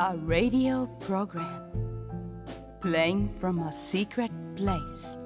[0.00, 1.70] A radio program
[2.80, 5.16] playing from a secret place.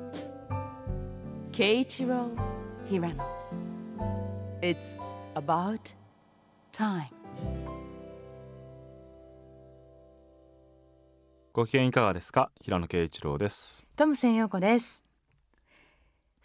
[1.53, 2.37] Keiichiro
[2.87, 3.25] Hirano.
[4.61, 5.01] It's
[5.35, 5.95] about
[6.71, 7.09] time.
[11.55, 15.08] ご機嫌いかがですか平野啓一郎ですトムセン陽子です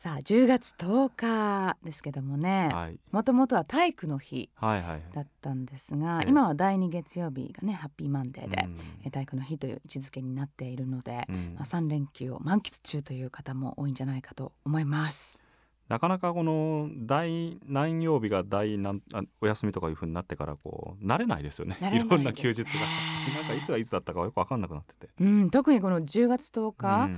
[0.03, 2.99] さあ10月10日ですけどもねはい。
[3.13, 6.29] もともとは体育の日はいはいだったんですが、ええ。
[6.29, 8.77] 今は第2月曜日がねハッピーマンデーで、うん。
[9.05, 11.53] え体育の日という位置づけになっているので、うん。
[11.55, 15.39] まあ、3連休を満喫中という方も多いんじゃないかと思います。
[15.87, 21.77] なかなかこの第何曜日が第何あお休みとかいうふうになってからこう慣れないですよね。
[21.79, 22.65] 慣れないろんな休日が。
[23.41, 27.17] なんかいつがいつだったかよく分かんなくなってて、うん、特にこの10月10う日ん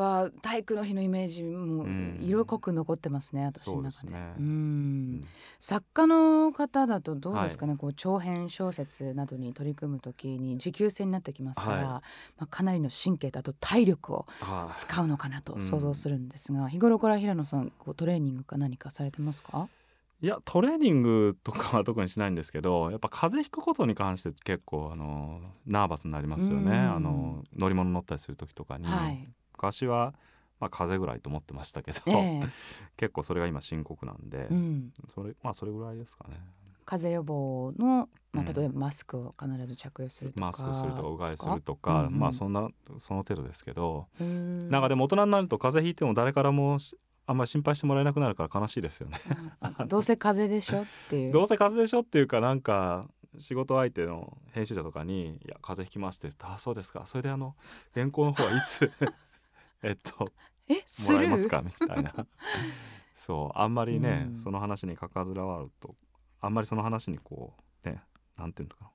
[0.00, 2.18] は体育の日のイメージもうん。
[2.20, 4.12] 色濃く残ってますね、私そうの中で。
[4.12, 5.12] ね、ううん。
[5.16, 5.24] ん。
[5.58, 11.84] 作家の方だとどうですかね、こう長編小説などに取り組むときに持久戦になってきますから、はい。
[11.86, 12.02] ま
[12.40, 14.26] あ、かなりの神経とあと体力を
[14.74, 15.62] 使うのかなとうん。
[15.62, 19.68] 想像するんですが、日頃から平野さんこうトレーニングか何かされてますか？
[20.22, 26.94] いやトレーニングとかは特にしないんですけどやっぱ風邪ひくことに関して結構あのナーバスになりますよね、うん。
[26.94, 30.14] あの乗り物乗ったりする時とかに、はい、昔は、
[30.60, 32.42] まあ、風邪ぐらいと思ってましたけど、ええ。
[32.96, 36.40] 結構それが今深刻なんで、うん、それまあそれぐらいですかね。
[36.84, 38.52] 風邪予防の、まあ、うん。
[38.54, 42.18] 例えばマスクを必ず着用するとか、マスクするとかうがいするとか、うんうん。
[42.20, 42.68] まあそんな
[42.98, 44.70] その程度ですけど、うーん。
[44.70, 46.96] なんかでも大人になると風邪ひいても誰からもし
[47.26, 49.18] あんまり心配してもらえなくなるから悲しいですよね。
[49.78, 51.32] うんどうせ風邪でしょっていう。
[51.34, 57.02] どうせ風邪でしょっていうかなんか仕事相手の編集者とかに「いや風邪ひきます」って言って「あそうですか。
[57.06, 57.56] それであの
[57.94, 58.90] 原稿の方はいつ
[59.88, 60.32] えっと
[60.68, 62.12] えもらえますか?」みたいな。
[63.14, 64.34] そうあんまりね、うん。
[64.34, 65.94] その話にかかずらわると
[66.40, 68.02] あんまりその話にこうね
[68.36, 68.90] なんていうのかな。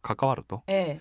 [0.00, 1.00] 関わるとええ。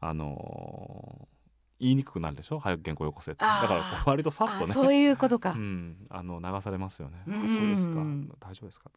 [0.00, 1.38] あのー
[1.80, 2.58] 言いにくくなるでしょ？
[2.58, 4.70] 早く原稿よこせだから割とさっとね。
[4.70, 7.44] あそういうことか、うん、あの流されますよね、うん。
[7.44, 7.94] あそうですか。
[8.40, 8.90] 大丈夫ですか？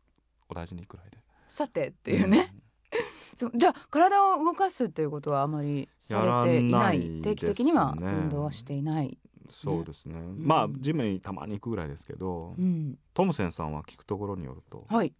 [0.49, 1.19] お大事にくらいで。
[1.47, 2.55] さてっていうね、
[3.37, 7.21] そうじゃあ体を動かすっていうことはあまりされていない？
[7.21, 9.17] 定期的には運動はしていない、うん
[9.51, 10.45] そうですね、ん。
[10.45, 15.13] まあジムにたまに行くぐらいですけど、うん、トムセンさんは聞くところによるとはい。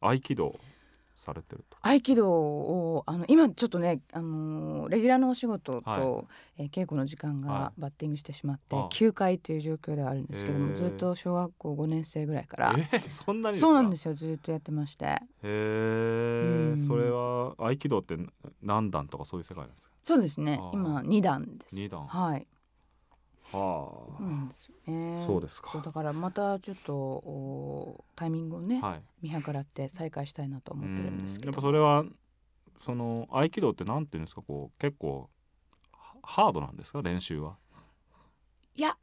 [0.00, 0.54] 合気道
[1.14, 1.76] されてると。
[1.82, 6.24] 合気道をあの今ちょっとね、あのーレギュラーのお仕事と、は
[6.56, 15.04] えー稽古の時間がはバッティングしてしまって、あ休会という状況ではあるんですけども、ずっと小学校5年生ぐらいからえーそんなにそうなんですよずっとやってまして。
[15.04, 16.78] へえ、うん。
[16.80, 18.16] それは合気道って
[18.62, 19.94] 何段とかそういう世界なんですか？
[20.02, 20.58] そうですね。
[20.72, 21.76] 今2段です。
[21.76, 22.06] 二段。
[22.06, 22.46] はい
[23.52, 25.24] はそうなんですよね。
[25.26, 25.80] そうですか。
[25.80, 29.02] だからまたちょっとおタイミングをね、あはい。
[29.22, 31.50] 見計らって再開したいなと思ってるんですけど。
[31.50, 31.54] うん。
[31.54, 32.04] やっぱそれは
[32.78, 34.42] その合気道ってなんていうんですか？
[34.42, 35.28] こう結構
[35.92, 37.02] はハードなんですか？
[37.02, 37.56] 練習は。
[38.74, 38.96] いや、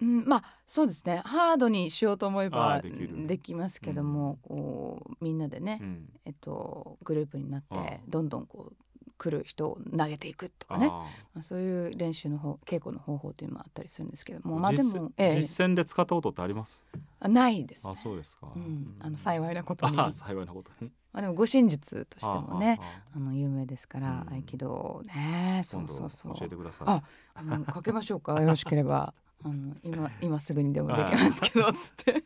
[0.00, 1.22] うん、まあそうですね。
[1.24, 6.08] ハードにしようと思えばできますけども、こうみんなでね、うん。
[6.24, 8.76] えっと、グループになってどんどんこう
[9.18, 10.86] 来る人を投げていくとかね。
[10.86, 10.88] あ
[11.34, 14.56] まあ、そういう練習の方稽古の方法というのもあったりするんですけども。
[14.56, 15.40] ーまあで実も、ええ。
[15.40, 16.82] 実践で使ったことってあります？
[17.20, 20.90] あないです、ねあ、そうですか、うん、あの幸いなことに、幸いなことに。
[21.12, 22.80] あ、でも 護身術としてもね
[23.14, 24.38] あの有名ですから、うん。
[24.38, 25.62] 合気道ね。
[25.64, 26.34] そうそうそう。
[26.34, 26.88] 教えてください。
[26.88, 27.02] あ
[27.34, 28.40] あのかけましょうか。
[28.40, 29.14] よろしければ。
[29.44, 32.24] あの今今すぐにでもできますけどつって。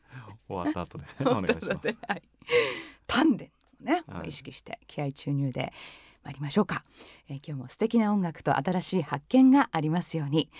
[0.48, 1.98] 終わった後でお願いします。
[2.06, 2.22] はい、
[3.06, 3.48] 丹田を
[3.80, 4.28] ね、はい。
[4.28, 5.72] 意識して気合注入で
[6.26, 6.82] 参りましょうか、
[7.28, 10.50] えー今日も素敵な音楽と新しい発見がありますように。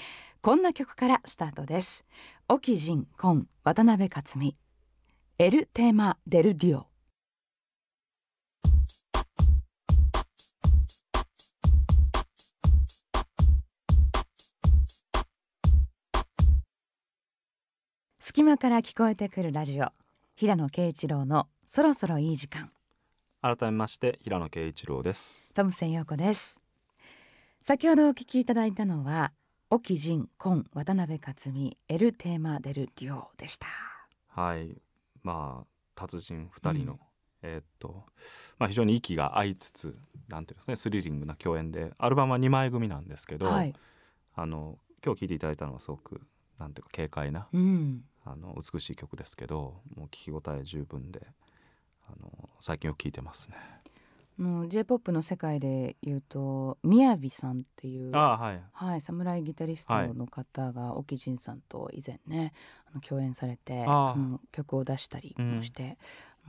[0.40, 2.04] こんな曲からスタートです。
[2.48, 4.56] 沖仁コン渡辺克美
[5.38, 6.86] エルテーマデルデュオ
[18.20, 19.86] 隙間から聞こえてくるラジオ。
[20.36, 22.70] 平野啓一郎のそろそろいい時間。
[23.46, 25.52] 改めまして平野啓一郎です。
[25.54, 26.60] トムセン陽子です。
[27.62, 29.30] 先ほどお聞きいただいたのは
[29.70, 33.68] 沖仁コン渡辺克美エルテーマデルデュオでした。
[34.30, 34.76] はい。
[35.22, 36.98] まあ達人二人の、うん。
[37.42, 38.06] えーっと
[38.58, 43.72] まあ非常に息が合いつつなんていうんですかねスリリングな共演でアルバムは2枚組なんですけど、はい。
[44.34, 46.20] あの今日聴いていただいたのはすごく
[46.58, 48.02] なんていうか軽快なうん。
[48.24, 51.28] あの美しい曲ですけどもう聴き応え十分で
[52.08, 53.56] あの最近よく聴いてますね。
[54.36, 58.62] もう J-POP の世界で言うと宮城さんっていうああはい。
[58.72, 62.52] はい、侍ギタリストの方が沖仁さんと以前ね
[62.90, 65.96] あの共演されてうん曲を出したりもして、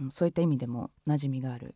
[0.02, 0.12] うん。
[0.12, 1.76] そういった意味でも馴染みがある、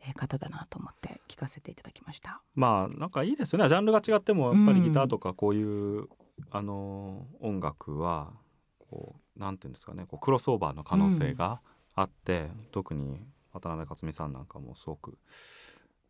[0.00, 2.40] えー方だなと思って聞かせていただきました。
[2.54, 3.68] まあなんかいいですよね。
[3.68, 6.08] ジャンルが違ってもやっぱりギターとかこういう、
[6.50, 8.32] あの音楽は
[8.78, 11.60] こうなんていうんですかねこうクロスオーバーの可能性が
[12.00, 13.20] あって、特に
[13.52, 15.18] 渡辺克美さんなんかもすごく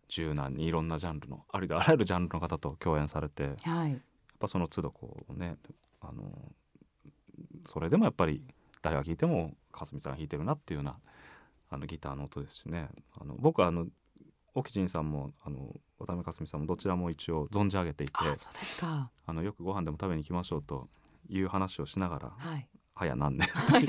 [0.08, 4.00] 柔軟にいろんなジャンルのありとあらゆるジャンルの方と共演されてやっはい、
[4.38, 5.56] ぱその都度こうね
[6.00, 6.52] あの
[7.66, 8.42] それでもやっぱり
[8.82, 10.96] 誰が聴いても克美さんが弾いてるなっていうような
[11.70, 12.88] あのギターの音ですしね
[13.20, 13.86] あの僕はあの
[14.54, 15.58] 沖仁さんもあの
[15.98, 18.12] 渡辺克美さんもどちらも一応存じ上げていて。
[19.26, 20.88] あのよくご飯でも食べに行きましょうと
[21.28, 22.66] いう話をしながらはい。
[22.98, 23.86] 早何年はい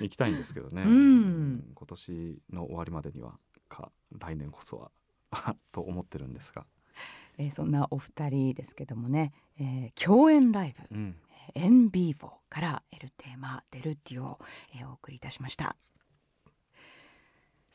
[0.00, 1.72] 行きたいんですけどね、うん。
[1.74, 3.38] 今年の終わりまでには
[3.68, 4.90] か来年こそ
[5.30, 6.64] はと思ってるんですが、
[7.36, 10.96] えーそんなお二人ですけどもね、えー共演ライブ。
[10.96, 11.16] うん、
[11.54, 14.38] エンビーボからエルテーマデルティを、
[14.74, 15.76] えーお送りいたしました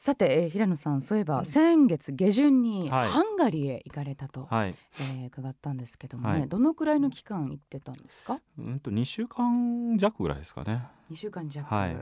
[0.03, 3.09] さて、えー平野さんそういえば先月下旬にはい。
[3.09, 4.75] ハンガリーへ行かれたと、はい。
[4.99, 6.49] えー伺ったんですけどもね、はい。
[6.49, 8.37] どのくらいの期間行ってたんですか？
[8.59, 10.83] うんと2週間弱ぐらいですかね。
[11.09, 11.95] 2週間弱、はい。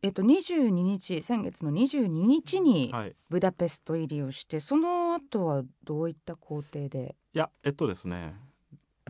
[0.00, 3.14] えっと22日先月の22日にはい。
[3.28, 7.14] ブダペスト入りをしてその後はどういった工程で？
[7.34, 8.34] いやえっとですね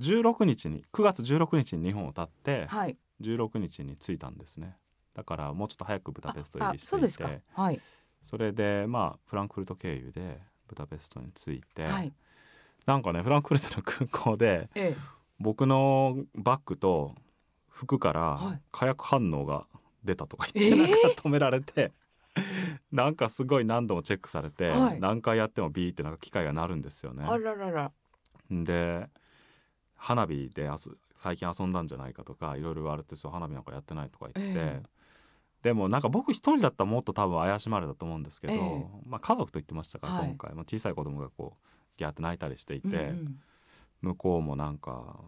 [0.01, 2.97] 16日に9月16日に日本を立ってはい。
[3.21, 4.75] 16日に着いたんですね
[5.15, 7.81] だからもうちょっと早くブダペスト入ありしていてはい。
[8.23, 12.13] それでまあフランクフルト経由でブダペストに着いて、はい。
[12.87, 14.97] なんかねフランクフルトの空港でええ。
[15.39, 17.15] 僕のバッグと
[17.69, 18.61] 服からはい。
[18.71, 19.67] 火薬反応が
[20.05, 21.93] 出たとか言って、えーなんか止められて
[22.93, 25.01] なんかすごい何度もチェックされて、はい。
[25.01, 27.25] 何回やってもビーってなんか機械が鳴るんですよね。
[27.27, 27.93] あららら。
[28.51, 29.09] で
[29.97, 30.69] 花火で
[31.15, 35.00] 最近遊んだんじゃないかとかいろいろ言われてそう花火なんかやってないとか言って、ええ
[35.63, 38.87] でもなんか僕一人だったらもっと多分怪しまれたと思うんですけど、ええ。
[39.07, 40.29] まあ、家族と言ってましたから、はい。
[40.29, 40.55] 今回。
[40.55, 41.67] も小さい子供がこう
[41.99, 43.41] ギャーって泣いたりしていて、うんうん。
[44.01, 45.21] 向こうもなんか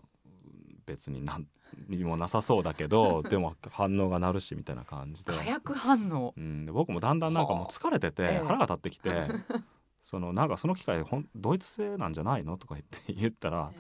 [0.87, 1.47] 別に何
[1.89, 6.33] にもなさそうだけど でも反応が鳴るしみたいな感じで,、火薬反応。
[6.37, 9.29] うん、で僕もだんだんなんかもう疲れてて、腹が立ってきて
[10.03, 12.57] そのなんかその機械ほんドイツ製なんじゃないの？
[12.57, 13.71] とか言って言ったら。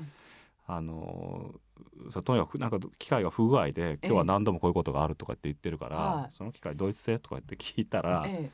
[0.64, 1.54] あの
[2.08, 6.32] そうとにかくなんか機械が不具合で今日は何度もこういうことがあるとかって言ってるから、はい。
[6.32, 8.50] その機械ドイツ製とか言って聞いたら、ええ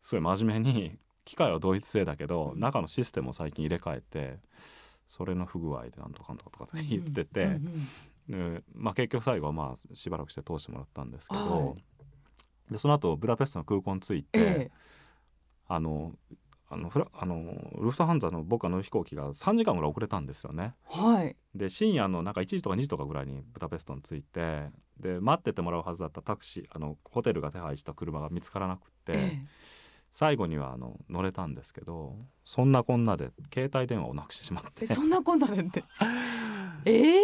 [0.00, 2.60] すごい真面目に機械はドイツ製だけど、うん。
[2.60, 4.38] 中のシステムを最近入れ替えて
[5.08, 7.60] それの不具合でなんとかなんとかとかって言ってて、
[8.28, 11.74] でまあ、結局最後はまあしばらくして通してもらったんですけど、は
[12.70, 14.70] でその後ブダペストの空港に着いて、え。
[15.68, 16.12] あの
[16.70, 20.74] あのフラあのルフトハンザの僕あの飛行機が3時間ぐらい遅れたんですよね。
[20.94, 21.36] えはい。
[21.54, 24.66] で深夜のなんか1時とか2時とかぐらいにブダペストに着いて
[25.00, 29.38] で待っててもらうはずだったタクシーあのホテルが手配した車が見つからなくて、え
[30.10, 34.84] 最後にはあの乗れたんですけどそんなこんなで携帯電話をなくしてしまって。
[34.84, 35.84] ええそんなこんなでって。
[36.84, 37.20] ええ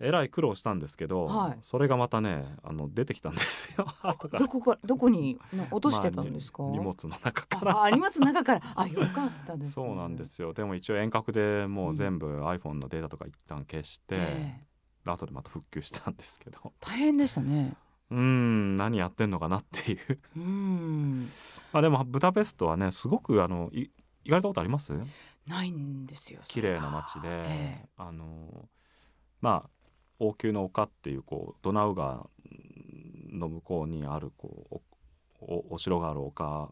[0.00, 1.58] えらい苦労したんですけど、はい。
[1.62, 3.86] それがまたねあの出てきたんですよ。
[4.02, 4.38] 後か。
[4.38, 7.76] らどこかどこにな 落としてたんですか、まあに荷物の中から。
[7.76, 8.60] ああ荷物の中から。
[8.74, 10.52] あよかったです、ね、そうなんですよ。
[10.52, 15.10] でも一応遠隔でもう全部 iPhone のデータとか一旦消して、ええ。
[15.10, 16.72] 後でまた復旧したんですけど。
[16.80, 17.76] 大変でしたね。
[18.10, 20.18] うーん何やってんのかなっていう。
[20.36, 21.28] うん。
[21.72, 23.90] まあでもブダペストはねすごくあのい
[24.24, 24.92] 行かれたことあります？
[25.46, 27.88] ないんですよ綺麗な街で、ええ。
[27.96, 28.68] あの
[29.40, 29.70] まあ
[30.18, 32.28] 王宮の丘っていうこうドナウ川
[33.32, 34.82] の向こうにあるこ
[35.42, 36.70] うお城がある丘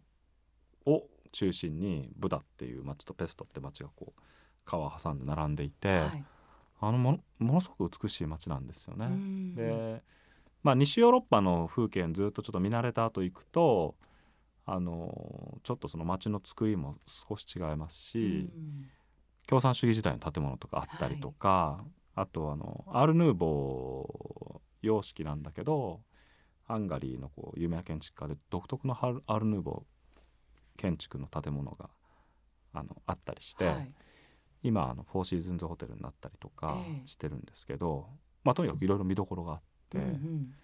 [0.86, 4.20] を中心にブダっていう町とペストって町がこう
[4.64, 6.24] 川を挟んで並んでいて、はい。
[6.80, 9.06] あのものものすごく美しい町なんですよね。
[9.06, 9.54] うん。
[9.54, 10.02] で、
[10.62, 13.94] まあ、西ヨーロッパの風景にずっとちょっと見慣れた後行くと
[14.66, 18.88] あのちょっとその町の作りも少し違いますし、うん。
[19.46, 26.00] 共産主義時代の建物とかあったりとか、あとあのアール・ヌーボー様式なんだけど
[26.66, 30.20] ハンガリーのこう有名な建築家で独特のハルアール・ヌーボー
[30.76, 31.90] 建築の建物が
[32.72, 33.92] あのあったりして、はい。
[34.62, 37.08] 今あのフォーシーズンズホテルになったりとかええ。
[37.08, 38.06] してるんですけど、
[38.44, 40.54] まあ、とにかくいろいろ見どころがあって、うんうん。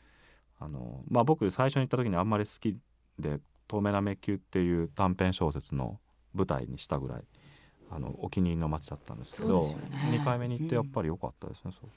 [0.60, 2.76] あのまあ、僕最初に行った時にあんまり好き
[3.18, 6.00] で「透明な迷宮」っていう短編小説の
[6.34, 7.24] 舞台にしたぐらい
[7.90, 11.92] あのお気に入りの街だったんですけど、すよね2回目に行ってやっぱり良かったですね、すごく。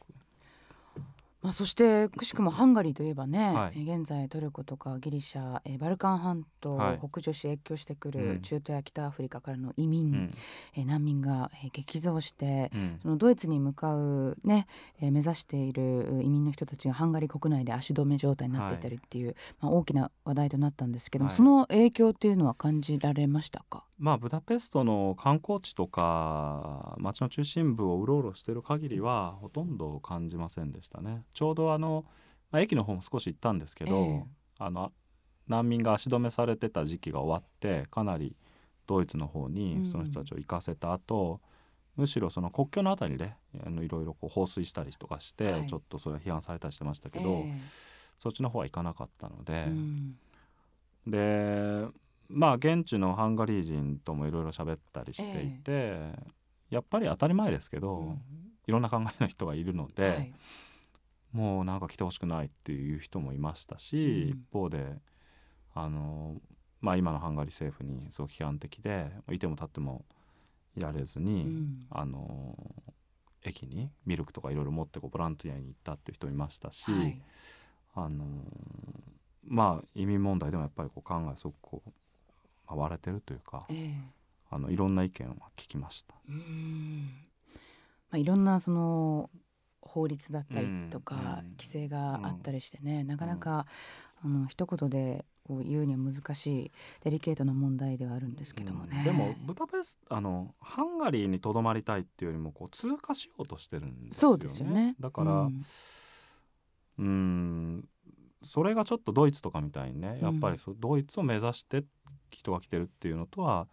[1.42, 3.74] まあ、そしてくしくもハンガリーといえばね、はい。
[3.76, 7.00] えー現在トルコとかギリシャ、えーバルカン半島はい。
[7.02, 8.42] を北上し越境してくるうん。
[8.42, 10.30] 中東や北アフリカからの移民、うん。
[10.76, 13.00] えー難民が、えー激増してうん。
[13.02, 14.68] そのドイツに向かう、ね
[15.02, 21.38] えー目指している移民の人たちがハンガリー国内で足止め状態になっていたりっていう、まあ、大きな話題となったんですけども、はい。
[21.38, 32.06] その影響っていうのは感じられましたか、まあブダペストの観光地とか街の中心部をうろうろしてる限りはほとんど感じませんでしたねちょうどあの、
[32.52, 34.26] まあ、駅の方も少し行ったんですけど、ええ。
[34.60, 34.92] あの
[35.48, 38.36] 難民が足止めされてた時期が終わってかなり
[38.88, 41.42] ドイツの方にその人たちを行かせた後、
[41.96, 43.34] むしろその国境のあたりで
[43.66, 45.68] あのいろいろこう放水したりとかして、はい。
[45.68, 47.60] ちょっとそれは批判されたりしてましたけど、え
[48.20, 50.18] そっちの方は行かなかったのでえ、うん。
[51.08, 51.88] で
[52.30, 56.14] まあ現地のハンガリー人ともいろいろ喋ったりしていて、
[56.70, 58.22] やっぱり当たり前ですけど、うん。
[58.68, 60.34] いろんな考えの人がいるので、はい
[61.32, 64.30] もうなんか来てほしくないっていう人もいましたし、うん。
[64.30, 64.98] 一方で
[65.74, 66.36] あの、
[66.82, 70.06] まあ、今のハンガリー政府にすごく批判的でいても立っても
[70.76, 71.86] いられずに、うん。
[71.90, 72.56] あの
[73.44, 77.22] 駅にミルクとかいろいろ持ってこうボランティアに行ったっていう人もいましたし、はい。
[77.96, 78.26] あの
[79.48, 81.90] まあ移民問題でもやっぱりこう考えすごくこう、
[82.68, 84.22] まあ、割れてるというかええ。
[84.50, 86.14] あのいろんな意見は聞きました。
[86.28, 87.10] うん。
[88.12, 89.30] まあ、いろんなその
[89.82, 93.66] 法律だったりとか、うんうん規制があったりしてね、なかなか、
[94.24, 96.72] あの一言でこう言うには難しい
[97.04, 98.98] デリケートな問題ではあるんですけどもね。
[99.00, 104.12] うんでもブダペストあのハンガリーにとどまりたいっていうよりもこう通過しようとしてるんですよね。
[104.12, 104.96] そうですよね。
[105.00, 105.64] だからうん
[106.98, 107.90] うん
[108.44, 111.84] それがちょっとドイツとかみたいにねやっぱうんりそうドイツを目指して
[112.30, 113.68] 人が来てるっていうのとは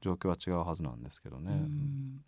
[0.00, 1.52] 状況は違うはずなんですけどね。
[1.52, 2.22] うん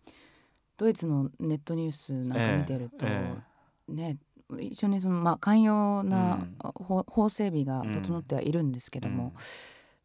[0.76, 3.34] ドイツのネットニュースなんか見てると、え
[3.88, 4.18] ね
[4.60, 6.84] 一緒にその、まあ、寛容なうん。
[6.84, 9.34] 法,、法整備が整ってはいるんですけえども、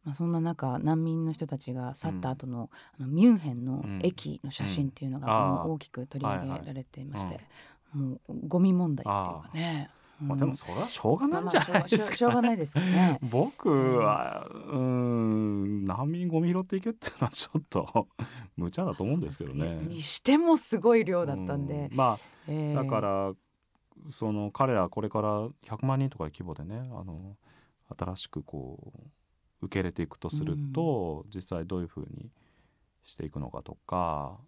[0.04, 3.04] まあ、そんな中難民の人たちが去った後の,、うん。
[3.04, 7.44] あのミュンヘンのうん駅の写真っていうのが大きく取り上げられていまして、はい
[7.92, 9.90] もうゴミ問題っていうかね。
[9.96, 12.16] うんまあ、うんでもそれはしょうがないんじゃないですか。
[12.16, 13.18] しょうしょうがないですかね。
[13.30, 15.84] 僕はうん。
[15.84, 18.08] 難民ゴミ拾っていけっていうのはちょっと
[18.56, 19.80] 無茶だと思うんですけどね。
[19.82, 21.88] にしてもすごい量だったんで。
[21.92, 23.32] う、まえーあだから
[24.10, 27.36] その彼らこれから100万人とかいう規模でねあの
[27.96, 28.92] 新しくこ
[29.60, 32.32] う受け入れていくとすると、実際どういうふうに
[33.04, 34.40] していくのかとか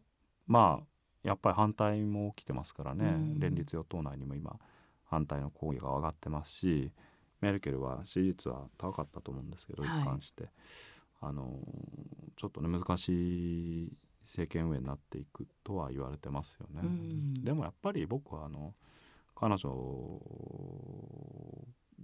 [0.49, 0.87] まあ
[1.23, 3.41] やっぱり反対も起きてますからね、うん。
[3.41, 4.59] 連立与党内にも今
[5.15, 6.93] 反対の抗議が上がってますし
[7.41, 10.01] メルケルは支持率は高かったと思うんですけど、はい。
[10.01, 10.49] 一貫して。
[11.21, 11.59] あの
[12.37, 13.93] ちょっとね難しい
[14.23, 16.83] 政権運営になっていくとは言われてますよね。
[16.83, 17.35] うん。
[17.35, 18.75] でもやっぱり僕はあの
[19.35, 19.71] 彼女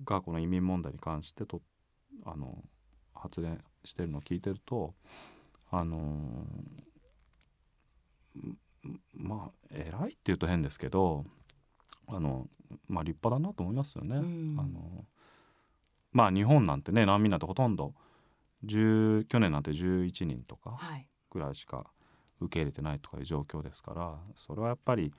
[0.05, 1.61] がこの移民問題に関してと
[2.25, 2.64] あの
[3.14, 4.95] 発言してるのを聞いてると
[5.71, 6.47] あのん
[9.12, 11.26] まあ偉いっていうと変ですけど
[12.12, 12.49] あの
[12.88, 14.17] まあ立派だなと思いますよね。
[14.17, 15.05] うんあの
[16.12, 17.95] まあ日本なんてね難民なんてほとんど
[18.64, 21.87] 10去年なんて11人とかはいぐらいしか
[22.40, 25.12] 受け入れてないとかいう状況ですからそれはやっぱり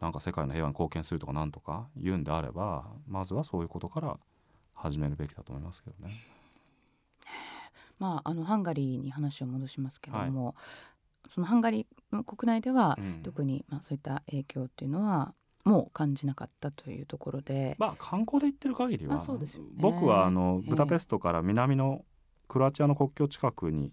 [0.00, 4.18] なんか世界の平和に貢献するとかなんとか言うんであればまずはそういうことから
[4.74, 6.14] 始めるべきだと思いますけどね。
[7.98, 10.56] まあ、あのハンガリーに話を戻しますけれども、
[11.30, 15.32] そのハンガリーの国内では、うん特に、まあ、そういった影響っていうのは
[15.64, 19.22] もう感じなかったというところで、まあ観光で行ってる限りは、ね。
[19.76, 20.70] 僕はあのええ。
[20.70, 22.04] ブダペストから南の
[22.48, 23.92] クロアチアの国境近くに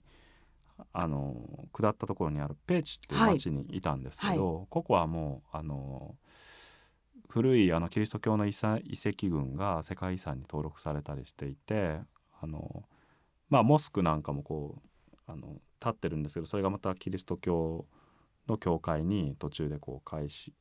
[0.94, 1.36] あの
[1.72, 6.16] 下ったところにあるペーチっていう町にいたんですけど、ここはもうあの
[7.30, 12.00] 古いあのキリスト教の遺産遺跡群が世界遺産に登録されたりしていて
[12.42, 12.84] あの、
[13.50, 14.82] まあ、モスクなんかもこ
[15.14, 17.86] うあの立ってるんですけどそれがまたキリスト教
[18.48, 20.54] の教会に途中でこう改し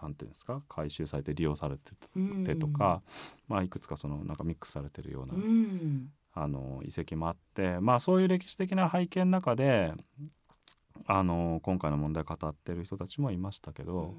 [0.00, 2.44] なんていうんですか改修されて利用されてうん。
[2.44, 3.02] てとか、
[3.48, 6.10] まあ、いくつかそのなんかミックスされてるような、うん。
[6.34, 9.92] あの遺跡もあって、まあ、そういう歴史的な背景の中で
[11.06, 14.14] あの今回の問題を語ってる人たちもいましたけど、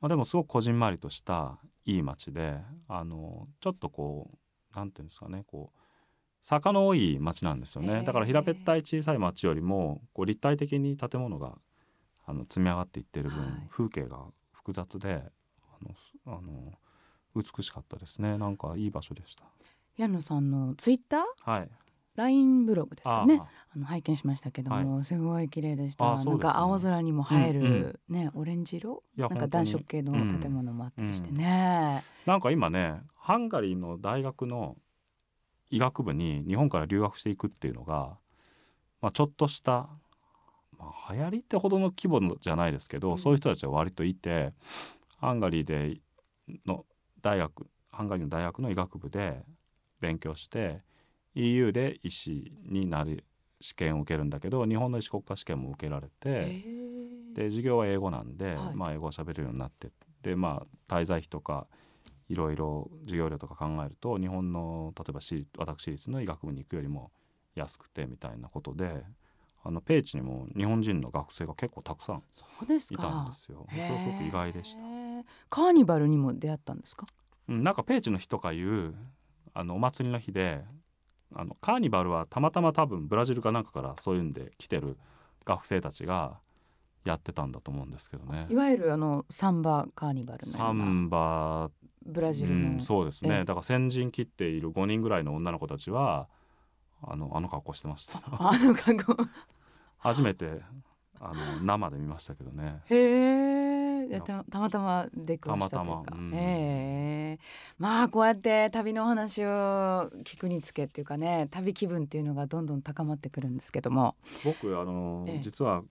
[0.00, 2.56] まあ、でもすごくこじんまりとしたいい町で
[2.88, 5.78] あのちょっとこうなんていうんですかねこう
[6.42, 8.02] 坂の多い町なんですよね。
[8.02, 11.56] だから平べったい小さい町よりもこう立体的に建物が
[12.26, 13.68] あの積み上がっていってる分、はい。
[13.70, 14.18] 風景が
[14.64, 15.22] 複雑で
[15.60, 16.72] あのすあの
[17.34, 18.38] 美しかったですね。
[18.38, 19.44] なんかいい場所でした。
[19.96, 21.50] 矢野さんのツイッター？
[21.50, 21.68] はい、
[22.14, 23.40] ラインブログですかね。
[23.42, 26.14] ああの拝見しましたけども、すごい綺麗でした。
[26.14, 29.02] なんか青空にも映える、うんねオレンジ色？
[29.16, 34.76] なんか暖色系の建物もあったりしてね、なんか今ねハンガリーの大学の
[35.70, 38.18] 医学部に日本から留学していくっていうのが、
[39.00, 39.88] まあ、ちょっとした、
[40.82, 44.52] まあ、流行りってほどの規模のじゃないですけど、うんそういう人たちは割といて
[45.18, 46.00] ハンガリーで
[46.66, 46.84] の
[47.22, 49.44] 大学ハンガリーの大学の医学部で
[50.00, 50.82] 勉強して
[51.34, 53.24] EU で医師になる
[53.60, 56.82] 試験を受けるんだけど日本の医師国家試験も受けられて。
[57.32, 59.88] で授業は英語なんで、はいまあ英語を喋れるようになって
[60.22, 61.66] でまあ滞在費とか
[62.28, 67.10] いろいろ授業料とか考えると日本の例えば私立私立の医学部に行くよりも
[67.54, 69.02] 安くてみたいなことで
[69.64, 72.20] あのペーチにも日本人の学生が結構たくさんい
[72.96, 73.02] か。
[73.02, 73.66] たんですよ。
[73.70, 74.80] それはすごく意外でした。
[75.50, 77.06] カーニバルにも出会ったんですか？
[77.48, 78.94] うん、なんかペーチの日とかいう
[79.54, 80.64] あのお祭りの日で
[81.34, 84.98] あのカーニバルはたまたま多分ブラジルかなんかからそういうんで来てる
[85.44, 86.38] 学生たちが
[87.04, 88.46] やってたんだと思うんですけどね。
[88.48, 88.54] い。
[88.54, 91.70] わゆるあのサンバカーニバルサンバ
[92.04, 93.38] ブラジルの、うん、そうですええね。
[93.44, 96.28] だから先陣切っている5人ぐらいの女の子たちは
[97.02, 98.22] あのあの格好してました。
[98.38, 99.26] あの格好
[100.02, 100.60] 初めて
[101.20, 102.82] あの生で見ましたけどね。
[102.86, 105.88] へえたたまたま出くわしたというか。
[105.88, 106.34] たまたまうん。
[106.34, 107.38] へえ
[107.78, 114.16] まあこうやって旅のお話を聞くにつけっていうかね旅気分っていうのがどんどん高まってくるんですけども。
[114.44, 115.40] 僕あの、ええ。
[115.40, 115.84] 実は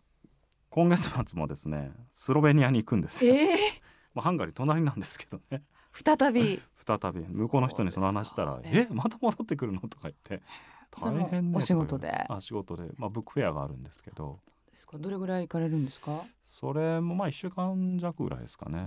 [0.69, 3.57] 今月末もですねスロベニアに行くんですよ、ええ。
[4.13, 5.63] まあ、ハンガリー隣なんですけどね。
[5.93, 6.61] 再び。
[6.75, 7.25] 再び。
[7.29, 8.93] 向こうの人にその話したら「そうですか。
[8.93, 10.41] えまた戻ってくるの?」とか言って
[10.99, 12.25] 大変ねお仕事で。
[12.27, 14.39] あ仕事で、まあ、ブックフェアがあるんですけど。
[14.71, 14.97] ですか。
[14.97, 18.85] どれぐらい行かれるんですか、それもまあ1週間弱ぐらいですかね。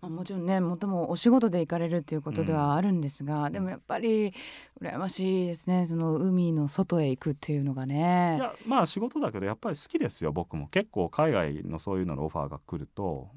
[0.00, 4.32] まあ、もちろんねもともお仕事で行かれるっていうことではあるんですが、でもやっぱり
[4.80, 5.86] 羨ましいですね。
[5.86, 8.36] その海の外へ行くっていうのがね。
[8.38, 10.68] いやまあ仕事だけどやっぱり好きですよ僕も。
[10.68, 13.28] 結構海外のそういうののオファーが来ると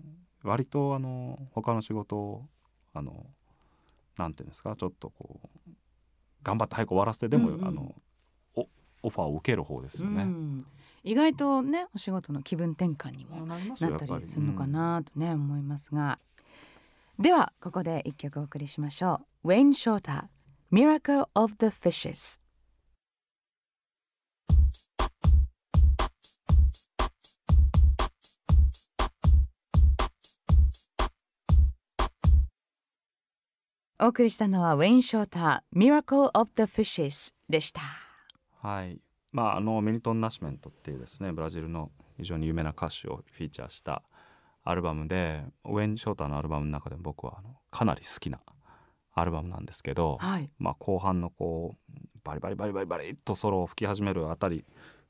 [0.44, 2.46] 割とあの他の仕事を
[2.94, 3.26] あの
[4.18, 5.72] なんていうんですかちょっとこう
[6.44, 7.68] 頑張って早く終わらせてでも、うんうん。
[7.68, 7.96] あの
[8.56, 8.68] お
[9.04, 10.24] オファーを受ける方ですよね。
[10.24, 10.66] うん
[11.04, 16.20] 意外とねお仕事の気分転換にもなったりするのかなとね、思いますが。
[17.18, 19.50] ではここで一曲お送りしましょう。
[19.50, 22.41] ウェイン・ショーター Miracle of the Fishes
[34.04, 37.82] お送りしたのはウェイン・ショーター Miracle of the Fishes でした
[38.60, 39.00] はい
[39.32, 44.02] まああのミルトン・ナッシュメントっていうですねブラジルの非常に有名な歌手をフィーチャーした
[44.64, 48.40] アルバムでウェイン・ショーターのアルバムの中でも僕はあのかなり好きな
[49.14, 54.66] アルバムなんですけど、はいまあ、後半のこうバリバリバリバリバリっとソロを吹き始めるあたり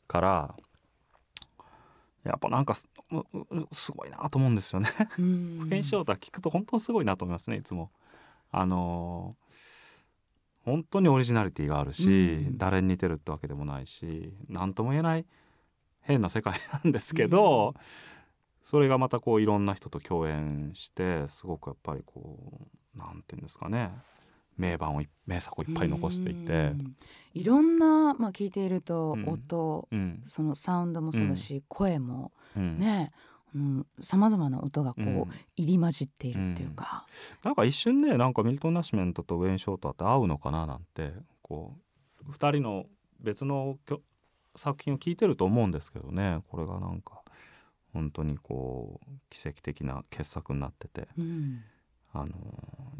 [0.10, 0.56] から
[2.26, 2.90] やっぱなんかす
[3.96, 4.90] ごいなと思うんですよね。
[5.18, 7.90] うん ウェイン・ショーター聞くと本当にすごいなと思いますねいつも。
[8.52, 9.52] あのー
[10.64, 12.58] 本当にオリジナリティがあるし、うん。
[12.58, 15.26] 誰に似てるってわけでもないし何とも言えない
[16.02, 17.74] 変な世界なんですけど、
[18.64, 22.38] それがまたこういろんな人と共演してすごくやっぱりこ
[22.96, 23.92] うなんていうんですかね
[24.58, 26.54] 名盤をい名作をいっぱい残していて。
[26.54, 26.96] う、ん。
[27.34, 29.30] いろんな、まあ、聞いているとうん。
[29.30, 30.24] 音、うん。
[30.28, 32.78] そのサウンドもそうだし、声もうん。
[32.78, 33.12] ね
[34.02, 35.28] さまざまな音がこう、うん。
[35.56, 37.06] 入り混じっているっていうか、
[37.44, 41.76] なんか一瞬ねなんかミルトン・ナッシュメントとウェイン・ショーターって合うのかななんてこ
[42.28, 42.86] う2人の
[43.20, 43.78] 別の
[44.56, 47.22] 作品を聞いてると思うんですけどねこれがなんか
[47.94, 51.08] 本当にこう奇跡的な傑作になってて。
[51.18, 51.62] うん。
[52.14, 52.34] あの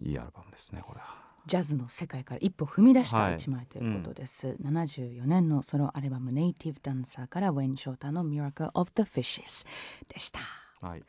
[0.02, 1.31] いいアルバムですねこれは。
[1.48, 3.36] ジャズの世界から一歩踏み出したはい。
[3.36, 9.66] 一枚ということです、74年のソロアルバム「ネイティブ・ダンサー」からウェイン・ショーターの「Miracle of the Fishes」
[10.08, 10.40] でした。
[10.82, 11.04] はい、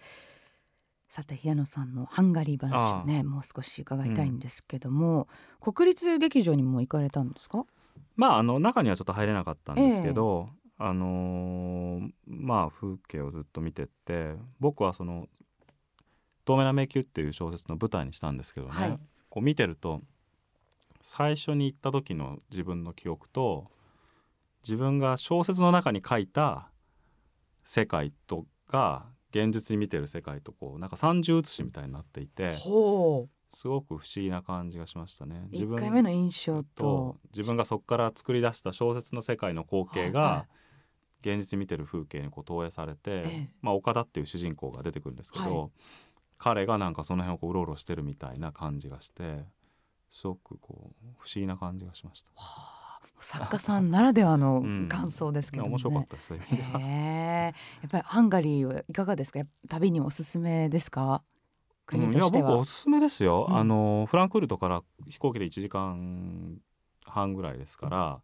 [1.08, 5.28] さて平野さんのハンガリー話をねもう少し伺いたいんですけども、
[5.60, 7.66] 国立劇場にも行かれたんですか？
[8.16, 15.28] まああの中にはちょっと入れなかったんですけど、あのーまあ風景をずっと見てって僕はその
[16.44, 18.98] 「透明な迷宮」っていう小説の舞台にしたんですけどね、はい。
[19.30, 20.02] こう見てると
[21.02, 23.70] 最初に行った時の自分の記憶と
[24.62, 26.70] 自分が小説の中に書いた
[27.64, 35.46] 世界とが現実に見てる世界とこうなんか三重写しみたいになっていてほすごく不思議な感じがしましたね。
[35.52, 36.66] う1回目の印象と。
[36.74, 40.12] と自分がそこから作り出した小説の世界の光景はい。
[40.12, 40.46] はが
[41.20, 43.50] 現実に見てる風景にこう投影されて、ええ。
[43.60, 45.70] まあ、岡田っていう主人公が出てくるんですけど、はい。
[46.38, 49.44] 彼がなんかその辺をこううろうろしてるみたいな感じがして
[50.12, 52.30] すごくこう不思議な感じがしました。
[53.20, 55.72] 作家さんならではの うん感想ですけどもね。
[55.72, 57.54] 面白かったですそういう意味ではへえ。
[57.82, 59.40] やっぱりハンガリーはいかがですか？
[59.68, 61.22] 旅におすすめですか？
[61.86, 62.50] 国としては。
[62.50, 66.60] 僕おすすめですよ、うんあのフランクフルトから飛行機で1時間
[67.04, 68.22] 半ぐらいですから、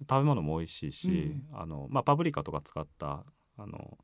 [0.00, 3.24] 食べ物も美味しいし、あのまあ、パプリカとか使った
[3.56, 3.96] あの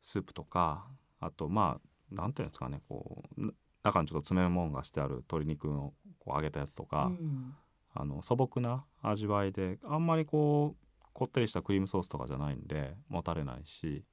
[0.00, 0.86] スープとか
[1.20, 1.80] あとま
[2.10, 3.52] あなんていうんですかねこうな
[3.84, 7.54] 中にちょっと詰め物がしてある鶏肉のこう揚げたやつとか、うん。
[7.94, 14.04] あの素朴な味わいであんまりこうこってりしたクリームソースとかじゃないんでもたれないし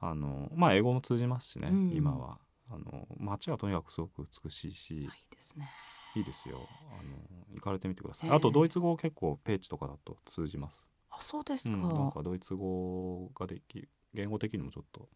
[0.00, 1.92] あのまあ英語も通じますしね、うん。
[1.92, 2.38] 今は。
[2.72, 5.68] あの街はとにかくすごく美しいし、いいですね。
[6.14, 6.60] いいですよ。
[7.00, 7.16] あの
[7.52, 8.36] 行かれてみてください、ええ。
[8.36, 11.76] あとドイツ語結構ペーチとかだと通じます、あ、そうですか。
[11.76, 15.08] うん、なんかドイツ語ができ言語的にもちょっと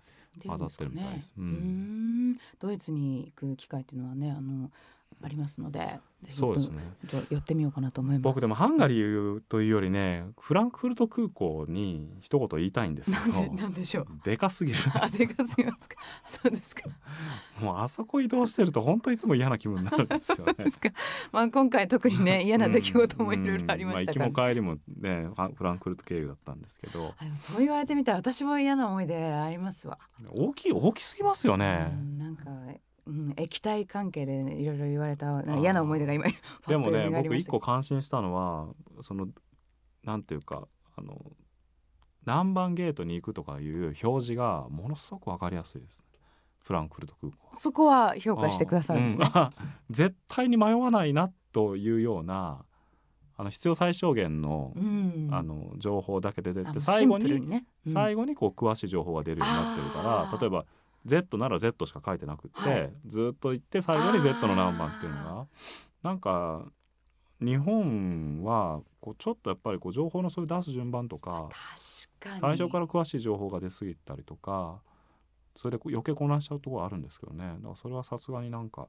[0.45, 1.33] 混ざってるみたいです。
[1.39, 2.39] ううんん。
[2.59, 4.73] ドイツに行く機会っていうのはね、あの
[5.25, 6.83] ありますので、そうですね
[7.31, 8.23] 寄ってみようかなと思います。
[8.23, 14.07] 僕でもハンガリーというよりねフランクフルト空港に一言言いたいんですけどなんでしょう。
[14.23, 15.97] でかすぎる あ、でかすぎますか。
[16.27, 16.83] そうですか。
[17.61, 20.71] もうあそこ移動してると本当いつも嫌な気分になるんですよねで。
[20.71, 20.91] すか。
[21.33, 24.27] まあ今回特にね 嫌な出来事もいろいろありましたから。
[24.27, 29.99] うんまあ、行きも帰りもねフランクフルト経由だったんですけどそう言われてみたら私も嫌な思い出ありますわ。
[30.31, 31.97] 大きい大きすぎますよねう。
[31.97, 32.51] んなんか、
[33.07, 36.25] うん、液体関係でいろいろ言われた嫌な思い出が今
[36.67, 38.69] でもね僕一個感心したのは
[39.03, 39.29] その
[40.05, 41.33] なんていうかあの
[42.25, 46.05] 何番ゲートに行くとかいう表示がものすごくわかりやすいです。
[46.65, 47.57] フランクフルト空港。
[47.57, 49.31] そこは評価してくださるんですね。
[49.33, 49.39] うん。
[49.39, 49.53] あ
[49.91, 52.65] 絶対に迷わないなというような
[53.37, 55.29] あの必要最小限の,、うん。
[55.31, 57.93] あの情報だけで出て最後にね、うん。
[57.93, 60.65] 最後にこう詳しい情報が出るようになってるから例えば
[61.05, 62.93] Z なら Z しか書いてなくって、はい。
[63.07, 65.47] ずっと行って最後に Z の何番っていうのが。
[66.03, 66.67] なんか
[67.41, 71.49] 日本はこうちょっとやっぱりこう情報のそういう出す順番とか
[72.41, 74.81] 最初から詳しい情報が出過ぎたりとか
[75.57, 77.47] それで余計混乱しちゃうところあるんですけどね。
[77.47, 78.89] だからそれはさすがになんか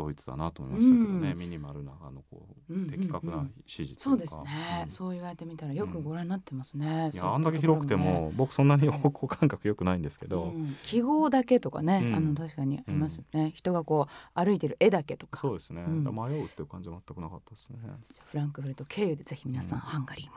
[0.00, 1.38] ドイツだなと思いましたけどね、うん。
[1.38, 2.90] ミニマルなあのこううんうんうん。
[2.90, 4.42] 的確な指示とそでいううか。
[4.42, 4.90] すね、うん。
[4.90, 10.74] そう言われてみたらよくご覧になってますね、いやあんだけ広くても僕そんなに方向感覚良くないんですけど、うん。
[10.84, 12.14] 記号だけとかね、うん。
[12.14, 15.38] あの確かにありますよね、人がこう歩いてる絵だけとか。
[15.40, 17.78] そうですね、迷うっていう感じは全くなかったですね。
[18.26, 20.32] フランクフルト経由でぜひ皆さん、うんハンガリーも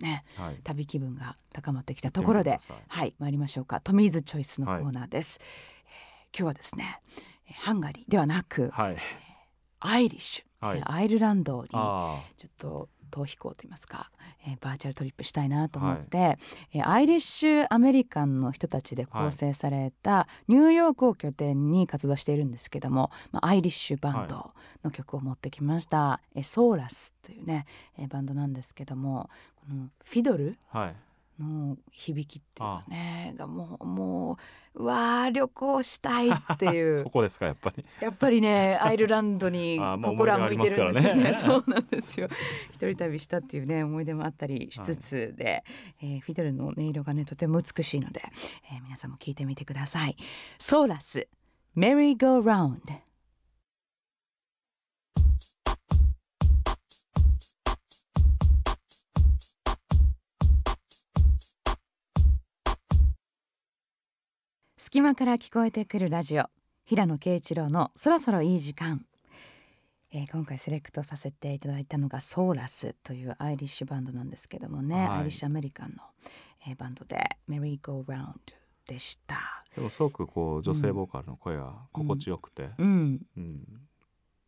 [0.00, 3.80] ねはい、旅気分が高まってきたところではい参りましょうか。
[3.80, 5.78] トミーズチョイスのコーナーです、えー
[6.30, 8.96] 今日はですねえーハンガリーではなくはい、
[9.80, 10.78] アイリッシュ、はい。
[10.78, 14.10] えーアイルランドにあちょっと逃避行といいますか、
[14.46, 16.38] えーバーチャルトリップしたいなと思って、
[16.74, 24.52] えーアイリッシュアメリカンの人たちで構成されたニューヨークを拠点に活動しているんですけども、まあ、アイリッシュバンド
[24.84, 27.66] の曲を持ってきました、えーソーラスというね、
[27.98, 30.96] えーバンドなんですけどもこのフィドルあ、はい、
[31.38, 34.38] の響きっていうかねがもうも
[34.74, 37.84] ううわー旅行したいってい そううこですかやっぱり。
[38.00, 41.22] やっぱりねアイルランドに 心は向いてるんですよね。
[41.24, 42.28] ね そうなんですよ。
[42.70, 45.64] 一人旅したっていうね思い出もあったりしつつで、
[46.00, 48.22] えーフィドルの音色がねとても美しいので、
[48.70, 50.16] えー皆さんも聞いてみてください。
[50.58, 51.28] ソーラス
[51.74, 53.07] メリーゴーラウンド。
[64.98, 66.46] 隙間から聞こえてくるラジオ。
[66.84, 69.06] 平野啓一郎のそろそろいい時間、
[70.10, 75.06] えー今回セレクトさせていただいたのがソーラスというアイリッシュバンドなんですけどもね、はい。
[75.18, 76.02] アイリッシュアメリカンの、
[76.66, 79.36] えーバンドでメリーゴーラウンドでした。
[79.76, 83.62] でもすごくこう女性ボーカルの声が心地よくて、うん、うん。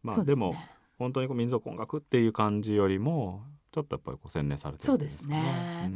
[0.02, 0.52] まあですも
[0.98, 5.92] 本当にこう民族音楽っていう感じよりもちょっとやっぱりこう洗練されてるっていんかそうですね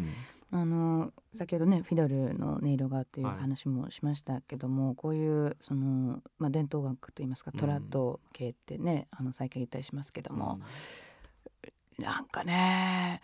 [0.57, 3.39] あの先ほどねフィドルの音色がっていうはい。
[3.39, 7.61] 話もしましたけども、こういうその、まあ、伝統楽といいますかうん。
[7.61, 10.39] トラッド系ってね、あの最近言ったりしますけどうん。
[10.39, 10.61] も、
[11.99, 13.21] なんかね、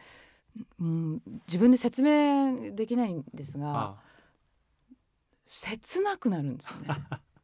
[0.80, 3.96] うん、自分で説明できないんですがあ
[5.46, 6.88] 切なくなるんですよね。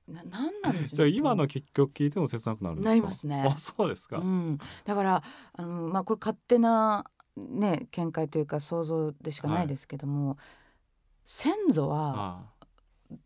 [0.09, 2.91] ななんなんでしょうじゃあ今の曲聞いても切なくなるんですか？
[2.91, 3.43] なりますね。
[3.49, 5.23] あそうですか、うん、だから
[5.55, 7.05] あの、まあ、これ勝手な、
[7.37, 10.39] ね、見解というか想像でしかないですけども、
[11.25, 12.45] 先祖は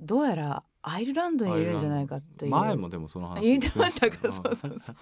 [0.01, 4.96] どうやらアイルランドにいるんじゃないかっていう前もでもその話言ってましたかそうそうそうそう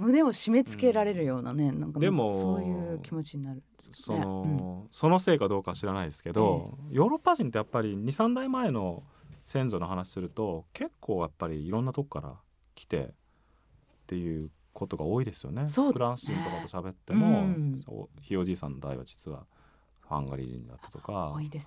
[0.00, 3.62] 胸を締め付けられるようなね、なんかでもそういう気持ちになる。
[3.92, 9.02] その、そのせいかどうか知らないですけど、ヨーロッパ人ってやっぱり23代前の
[9.44, 12.34] 先祖の話すると結構やっぱりいろんなとこから
[12.74, 13.10] 来てっ
[14.06, 15.64] ていうことが多いですよね。
[15.64, 15.68] ね。
[15.68, 17.82] フランス人とかと喋っても、うん。
[17.84, 19.46] そうひいおじいさんの代は実は
[20.08, 21.58] ハンガリー人だったとか、多いで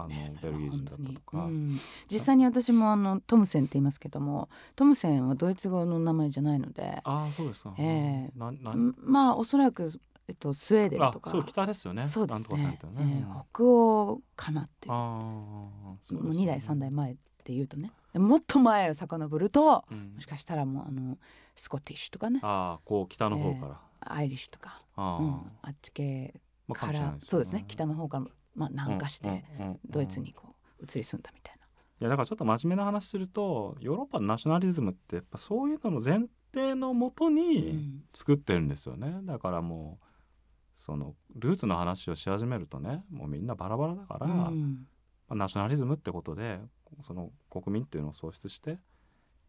[0.41, 1.77] ベルギー人だったとか、うん。
[2.09, 7.73] 実際に私もあのトムセンって言いますけどもトムセンはドイツ語の名前じゃないのでああそうですか。
[7.77, 8.39] ええ。
[8.39, 8.95] ななうん。
[9.01, 9.91] まあおそらく、
[10.27, 11.31] えっと、スウェーデンあとか。
[11.31, 12.07] そう北ですよね。
[12.07, 12.77] そうですね。
[12.79, 12.93] てね。
[12.99, 14.93] ええ北欧かなっていう。
[14.93, 17.91] ああもそうですう2代3代前っていうとね。
[18.13, 20.13] もっと前を遡るとうん。
[20.15, 21.17] もしかしたらもうあの
[21.59, 22.39] スコティッシュとかね。
[22.43, 23.79] ああこう北の方から。
[24.01, 26.33] アイリッシュとか、ああ、うん、あっち系
[26.67, 27.17] まあかからもしれな。
[27.17, 27.65] いそうですね。
[27.67, 31.65] 北の方から、まあ、南下してうんうんうんドイツにこう移り住んだみたいな。
[32.01, 38.03] いやだからちょっと真面目な話するとヨーロッパのナショナリズムってやっぱそういうのの前提のもとうにん。
[38.13, 40.05] 作ってるんですよね、だからもう
[40.81, 44.87] そのルーツの話をし始めるとねもうみんなバラバラだから、まうん。
[45.27, 46.61] あ、ナショナリズムってことで
[47.05, 48.79] その国民っていうのを創出して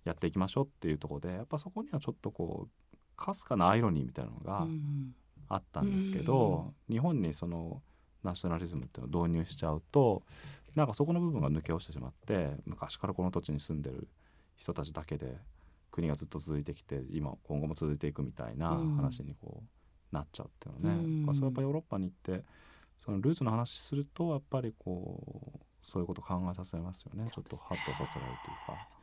[0.04, 5.14] やっていきましょうっていうところでやっぱそこにはちょっとこうかすかなアイロニーみたいなのがうん
[5.48, 7.82] あったんですけど、日本にその
[8.22, 10.22] ナショナリズムっていうのを導入しちゃうと
[10.76, 14.06] なんかそこの部分が抜け落ちてしまって昔からこの土地に住んでる
[14.56, 15.38] 人たちだけで
[15.90, 18.96] 国がずっと続いてきて今今後も続いていくみたいなうん。
[18.96, 19.64] 話にこ
[20.12, 21.34] うなっちゃうっていうのはね、うん。
[21.34, 22.44] それやっぱヨーロッパに行って
[22.98, 27.28] そのルーツの話するとやっぱりこうそういうこと考えさせますよね。
[27.28, 28.99] ちょっとハッとさせられるというか。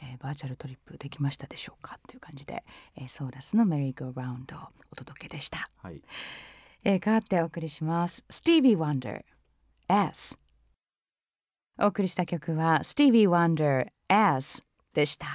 [0.00, 1.98] はい、えーバーチャルトリップできましたでしょうか？
[2.08, 2.64] という感じで、
[2.96, 4.60] えーソーラスのメリーゴーラウンドを
[4.92, 6.02] お届けでした、はい、
[6.84, 8.24] えー、変わってお送りします。
[8.30, 9.22] スティービー・ワンダー
[9.88, 10.38] S
[11.78, 13.86] お送りした曲はスティービー・ワンダー
[14.36, 15.26] S でした。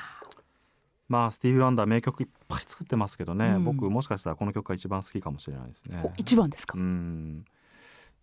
[1.07, 3.63] まあスティービー・ワンダー名曲いっぱい作ってますけどね、うん。
[3.63, 6.01] 僕もしかしたらこの曲が一番好きかもしれないですね。
[6.03, 7.45] お一番ですか、うん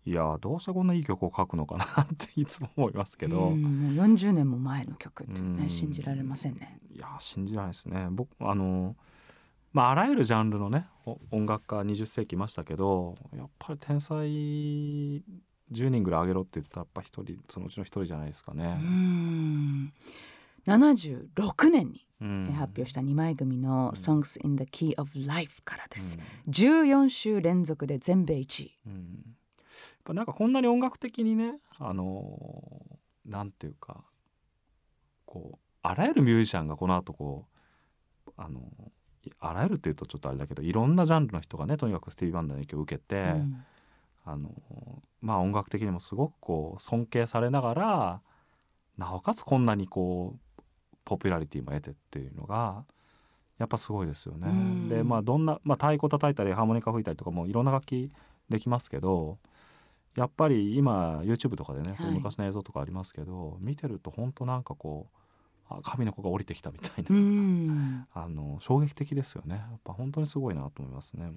[0.05, 5.69] いやどうしてこんないい曲を書くのかなっていつも思いますけど、うんもう40年も前の曲ってねうん。
[5.69, 6.79] 信じられませんね。
[6.91, 8.07] いや信じられないですね。
[8.11, 8.95] 僕あの
[9.71, 15.23] まああらゆるジャンルのねお音楽家20世紀いましたけどやっぱり天才10
[15.89, 18.75] 人ぐらいあげろって言ったらやっぱ一人そのうちの一人じゃないですかうね。
[18.75, 19.93] ん
[20.65, 22.45] 76年にうん。
[22.53, 23.99] 発表した2枚組の「うん。
[23.99, 26.51] Songs in the Key of Life」からです、うん。
[26.53, 28.79] 14週連続で全米1位。
[28.85, 29.35] うん、
[30.03, 32.93] ぱなんかこんなに音楽的にねあのー
[33.25, 34.03] なんていうか
[35.25, 37.45] こうあらゆるミュージシャンがこの後こ
[38.27, 38.61] うあの
[39.23, 43.63] いあらゆるっていうとちょっとあれだけどいろんなジャンルの人がねとにかくスティービー・ワンダーの影響を受けて、うん
[44.25, 44.51] あの
[45.19, 48.21] まあ音楽的にもすごくこう尊敬されながら
[48.97, 50.61] なおかつこんなにこう
[51.03, 52.85] ポピュラリティも得てっていうのが
[53.57, 54.47] やっぱすごいですよね。
[54.47, 58.13] うんでまあどんな、まあ、太鼓叩いたりハーモニカ吹いたりとかもいろんな楽器
[58.47, 59.39] できますけど
[60.15, 65.22] やっぱり今 YouTube とかでねそ昔の映像とかありますけど、見てると本当なんかこうあ
[65.83, 68.07] 神の子が降りてきたみたいな、うん。
[68.13, 69.55] あの衝撃的ですよね。
[69.55, 71.31] やっぱ本当にすごいなと思いますね。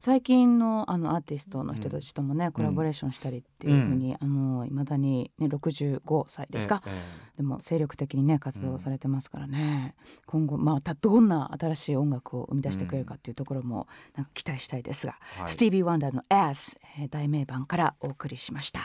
[0.00, 9.94] 最近のあのアーティストの人たちともね、コラボレーションしたりっていうふうに、あの未だに、ね、65歳ですか、えええでも精力的にね活動されてますからね、
[10.26, 15.48] 今後またどんな新しい音楽を生み出してくれるかっていうところもなんか期待したいですが、はい。
[15.48, 18.80] スティービー・ワンダーの「S」えー題名版からお送りしました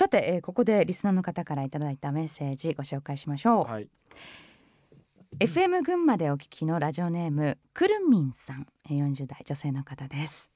[0.00, 3.88] さて、えーここでリスナーの方からいただいたメッセージご紹介しましょう、はい。
[5.40, 10.50] FM 群馬でお聞きのラジオネームくるみんさんえー40代女性の方です。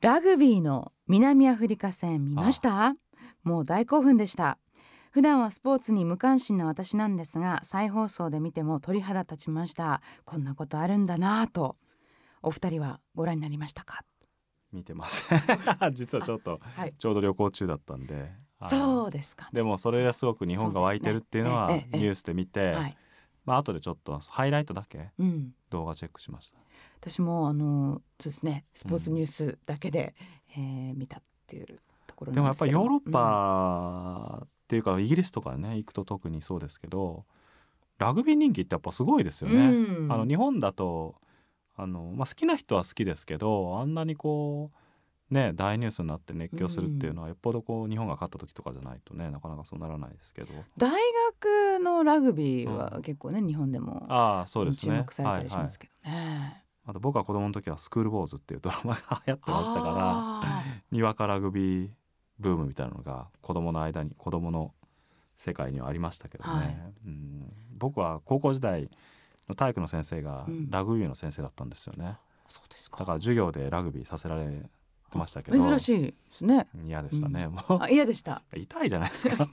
[0.00, 2.96] ラグビーの南アフリカ戦見ました？
[3.42, 4.56] もう大興奮でした。
[5.10, 10.00] 普段はスポーツに無関心な私なんですが再放送で見ても鳥肌立ちました。
[10.24, 11.76] こんなことあるんだなぁと。
[12.40, 14.02] お二人はご覧になりましたか？
[14.74, 15.40] 見てません
[15.94, 16.94] 実はちょっとはい。
[16.98, 18.32] ちょうど旅行中だったんで、
[18.62, 19.50] そうですかね。
[19.52, 22.96] でもそれがすごく日本が湧いてるっていうのはニュースで見て、はい。
[23.44, 25.54] まあ後でちょっとハイライトだけうん。
[25.70, 26.58] 動画チェックしました。
[27.00, 30.14] 私もあのそうですねスポーツニュースだけで、
[30.56, 37.26] えー見たっていうところでもやっぱりヨーロッパっていうかイギリスとかね行くと特にそうですけど
[37.98, 39.68] ラグビー人気ってやっぱすごいですよね。
[39.68, 40.12] うん。
[40.12, 41.16] あの日本だと
[41.76, 44.70] あの、まあ、好きな人は好きですけどあんなにこ
[45.30, 50.52] うね大ニュースになって熱狂するっていうのはよっぽどこう日本が勝った時とかじゃないとねなかなかそうならないですけど。
[50.76, 50.90] 大
[51.32, 52.76] 学のラグビーうん。
[52.76, 56.64] は結構ね、日本でもああそうです注ね目されたりしますけどね。
[56.86, 61.90] あと僕は子供の時はスクールウォーズっていうドラマが流行ってましたからあにわかラグビー
[62.38, 64.74] ブームみたいなのが子供の間に子供の
[65.34, 66.76] 世界にはありましたけどね、はい。
[67.06, 68.88] うん、僕は高校時代の
[69.54, 70.70] 体育の先生がうん。
[70.70, 72.98] ラグビーの先生だったんですよね、ーそうですか。
[73.00, 75.58] だから授業でラグビーさせられてましたけど。
[75.58, 76.66] 珍しいですね。
[76.86, 77.52] 嫌でしたね、うん。
[77.52, 78.42] もあ嫌でした。
[78.52, 79.48] う痛いじゃないですか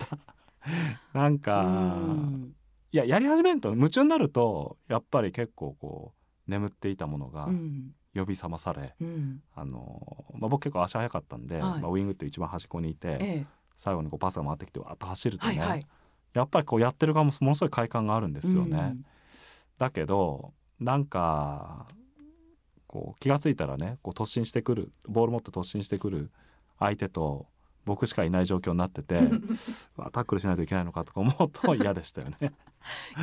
[1.14, 2.56] なんか、うん。
[2.92, 6.14] いややり始めると夢中になるとやっぱり結構こ
[6.48, 7.94] う眠っていたものがうん。
[8.14, 9.42] 呼び覚まされ、うん。
[9.56, 11.82] あのまあ、僕結構足早かったんで、はい。
[11.82, 13.46] まあ、ウイングって一番端っこにいてええ。
[13.78, 15.80] 最後にこうパスが回ってきてわーっと走るとね、はいはい。
[16.34, 18.78] やっぱりこうやってる側もものすごい快感があるんですよね。
[18.78, 19.06] うん
[19.82, 21.88] だけどなんか
[22.86, 26.30] こう気が付いたらねこう突進してくるボール持って突進してくる
[26.78, 27.48] 相手と
[27.84, 29.16] 僕しかいない状況になってて
[30.14, 32.54] タックルしないといけないのかとか思うと 嫌でしたよね。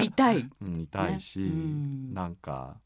[0.03, 0.51] 痛い。
[0.61, 1.47] うん、痛いし、ね。
[1.47, 2.13] うん。
[2.15, 2.81] なんか、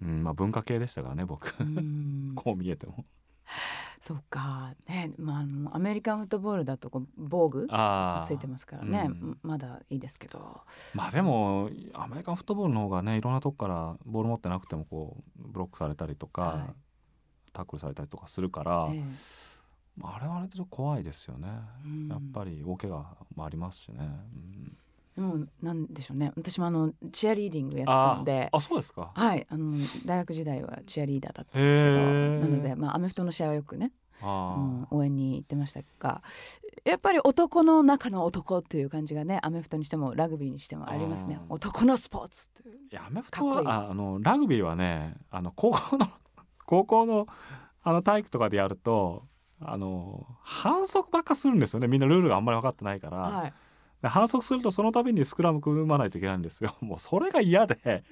[0.00, 1.52] うんまあ、文化系でしたからね僕。
[1.58, 2.32] うん。
[2.38, 3.04] こう見えても。
[4.00, 4.74] そうか。
[4.86, 9.06] ねまああのアメリカンフットボールだとこう防具があついてますからね。
[9.08, 9.38] うん。
[9.42, 10.60] まだいいですけど。
[10.94, 16.74] まあでもアメリカンフットボールの方がねいろんなとこからボール持ってなくてもこうブロックされたりとか、はい。
[17.52, 19.04] タックルされたりとかするから、ええ。
[19.96, 21.48] まああれはあれでちょっと怖いですよね。
[21.84, 22.08] うん。
[22.08, 23.98] やっぱり大怪我もありますしね。
[24.00, 24.78] うん
[25.18, 26.32] でもなんでしょうね。
[26.36, 28.48] 私もあのチアリーディングやってたので。
[28.52, 29.10] ああそうですか。
[29.12, 29.44] はい。
[29.50, 29.76] あの
[30.06, 31.96] 大学時代はチアリーダーだったんですけど。
[31.98, 33.90] なので、まあ、アメフトの試合はよくね、
[34.22, 36.22] あうん、応援に行ってましたが
[36.84, 41.38] やっぱり男の中の男っていう感じがねアメフトにしてもラグビーにしてもありますね。
[41.42, 42.76] うん男のスポーツっていう。
[42.76, 46.08] いやアメフトはああのラグビーはねあの高校の
[46.64, 47.26] 高校の
[47.82, 49.24] あの体育とかでやると
[49.60, 51.88] あの反則ばっかするんですよね。
[51.88, 53.52] みんなルールがあんまり分かってないから、は
[54.02, 58.04] 反則するとその度にスクラム組まないといけないんですよ もうそれが嫌で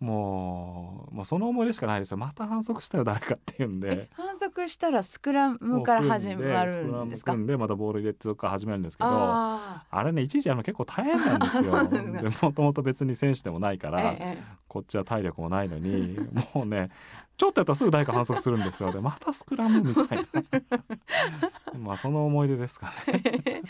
[0.00, 2.16] もうもうその思い出しかないですよ。
[2.16, 3.88] また反則したよ誰かっていうんで。
[4.04, 4.08] え。
[4.12, 12.40] 反則したらスクラムから始まるスクラムんですか組んでまたボール入れてそこから始めるんですけどああれねいちいちやるの結構大変なんですよ。
[12.48, 16.16] もともと別に選手でもないかあ、ら、ええこっちは体力もないのに
[16.54, 16.90] もうね
[17.36, 18.92] ちょっとやったらすぐ誰か反則するんですよ。
[18.92, 20.26] でまたスクラムみたいな。
[21.76, 23.62] まあその思い出ですかね。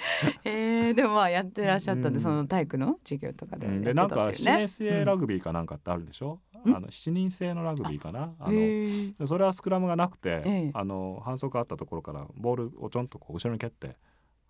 [0.44, 2.20] えー、でもまあやってらっしゃったんで、うん。
[2.20, 4.66] その体育の授業とかででなんか7たっていうね。
[4.66, 6.76] 人制ラグビーかなんかってあるでしょ、うん。
[6.76, 8.34] あの7人制のラグビーかな？
[8.38, 10.70] あのそれはスクラムがなくて、ええ。
[10.74, 13.96] あの反則あったところからボールをちょんとこう後ろに蹴って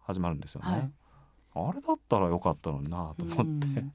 [0.00, 0.66] 始まるんですよね。
[0.66, 0.90] はい。
[1.68, 3.92] あれだったらよかったのになと思って、うん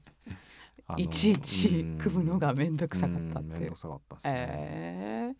[0.96, 1.98] いちいちうん。
[1.98, 3.48] 組むのが面倒くさかったって。
[3.48, 3.78] いううん面倒く。
[3.78, 4.32] さかったですね。
[4.36, 5.34] えー。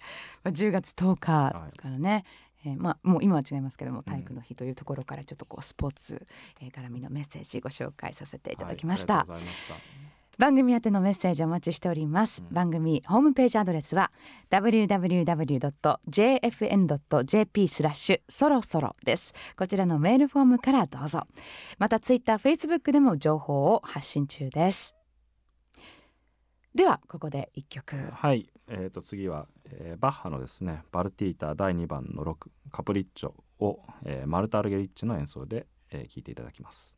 [0.45, 2.25] まあ、10月10日からね、
[2.65, 6.27] えーまあ、もう今は違いますけども体育の日というところからちょっとこうスポーツ、
[6.61, 9.23] えー絡みのメッセージご紹介させていただきました、はい。
[9.23, 9.75] ありがとうございました
[10.39, 12.55] 番組宛てのメッセージお待ちしております、うん。
[12.55, 14.13] 番組ホームページアドレスは
[14.51, 15.29] www.jfn.jp
[17.69, 19.33] スラッシュそろそろです。
[19.57, 21.23] こちらのメールフォームからどうぞ。
[21.79, 24.96] またツイッター、フェイスブックでも情報を発信中です
[26.77, 27.97] ではここで一曲。
[28.13, 36.95] はい、えー、と次は、えーバッハのですねバルティータ第2番の6カプリッチョを、えーマルタ・アルゲリッチの演奏で、えー、聴いていただきます。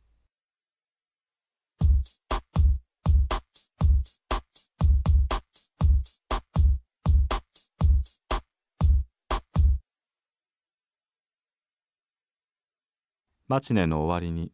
[13.47, 14.51] マチネの終わりに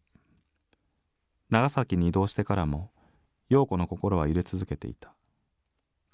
[1.49, 2.91] 長崎に移動してからも
[3.49, 5.14] 陽子の心は揺れ続けていた。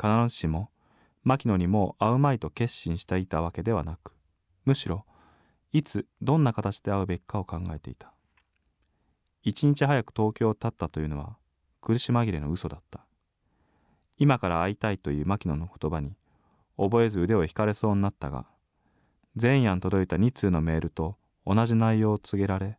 [0.02, 0.72] 必ずしも
[1.24, 4.18] 牧野にもう会うまいと決心していたわけではなく
[4.66, 5.06] むしろ
[5.74, 8.14] いつどんな形で会うべきかを考えていた。
[9.44, 11.38] 一日早く東京を立ったというのは
[11.80, 13.06] 苦し紛れの嘘だった。
[14.18, 16.16] 今から会いたいという牧野の言葉に
[16.78, 18.46] 覚えず腕を引かれそうになったが
[19.42, 22.78] 前夜に届いた2通のメールと同じ内容を告げられ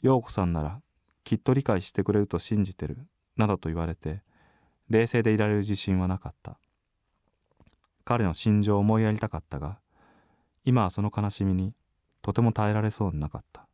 [0.00, 0.80] 陽子さんなら
[1.22, 4.22] きっと理解してくれると信じてるなどと言われて
[4.94, 6.56] 冷静でいられる自信はなかった。
[8.04, 9.78] 彼の心情を思いやりたかったが
[10.64, 11.74] 今はその悲しみに
[12.22, 13.66] とても耐えられそうになかった。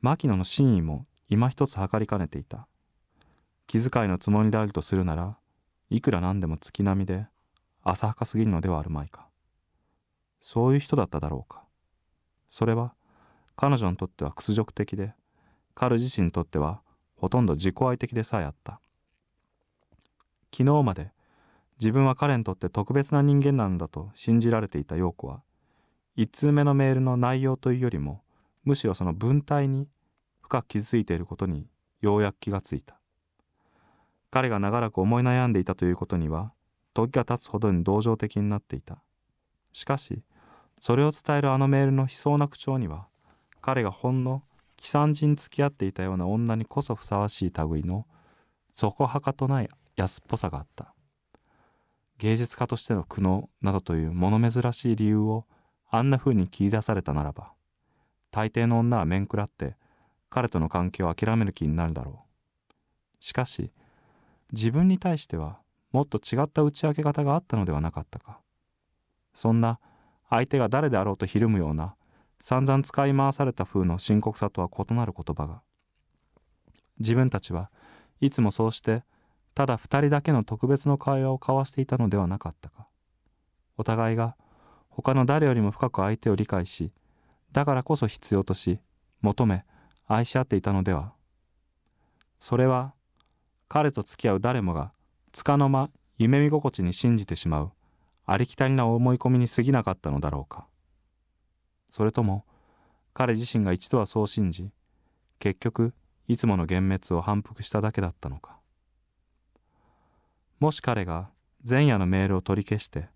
[0.00, 2.66] 牧野の真意も今一つ測りかねていた。
[3.68, 5.36] 気遣いのつもりであるとするなら
[5.90, 7.26] いくらなんでも月並みで
[7.84, 9.28] 浅はかすぎるのではあるまいか。
[10.40, 11.62] そういう人だっただろうか。
[12.50, 12.94] それは
[13.54, 15.14] 彼女にとっては屈辱的で
[15.76, 16.80] 彼自身にとっては
[17.14, 18.80] ほとんど自己愛的でさえあった。
[20.56, 21.10] 昨日まで
[21.78, 25.42] 自分は彼にとって特別な人間なのだと信じられていた陽子は
[26.16, 28.22] 一通目のメールの内容というよりも
[28.64, 29.86] むしろその文体に
[30.40, 31.66] 深く傷ついていることに
[32.00, 32.98] ようやく気がついた。
[34.30, 36.54] 彼が長らく思い悩んでいたということには
[36.94, 39.02] 時が経つほどに同情的になっていた。
[39.74, 40.22] しかし
[40.80, 43.08] それを伝えるあのメールの悲壮な口調には
[43.60, 44.42] 彼がほんの
[44.80, 48.06] 既産人付き合っていたような女にこそふさわしい類の
[48.74, 50.94] そこはかとない安っぽさがあった。
[52.18, 55.44] 芸術家としての苦悩などという物珍しい理由を
[55.90, 57.52] あんな風に切り出されたならば
[58.30, 59.76] 大抵の女は面食らって
[60.30, 62.24] 彼との関係を諦める気になるだろ
[63.20, 63.24] う。
[63.24, 63.70] しかし
[64.52, 65.58] 自分に対しては
[65.92, 68.40] もっと違った打ち明け方があったのではなかったか。
[69.34, 69.78] そんな
[70.30, 71.94] 相手が誰であろうとひるむような
[72.40, 75.62] 散々使い回された風の深刻さとは異なる言葉が
[76.98, 77.70] 自分たちは
[78.20, 79.04] いつもそうして
[79.56, 82.88] ただ二人だけの特別の会話を交わしていたのではなかったか。
[83.78, 84.36] お互いが
[84.90, 86.92] 他の誰よりも深く相手を理解し
[87.52, 88.78] だからこそ必要とし
[89.22, 89.64] 求め
[90.06, 91.14] 愛し合っていたのでは。
[92.38, 92.92] それは
[93.66, 94.92] 彼と付き合う誰もが
[95.32, 95.88] つかの間
[96.18, 97.72] 夢見心地に信じてしまう
[98.26, 100.66] ありきたりな思い込みに過ぎなかったのだろうか。
[101.88, 102.44] それとも
[103.14, 104.70] 彼自身が一度はそう信じ
[105.38, 105.94] 結局
[106.28, 108.55] いつもの幻滅を反復しただけだったのか。
[110.58, 111.30] もし彼が
[111.68, 113.08] 前夜のメールを取り消して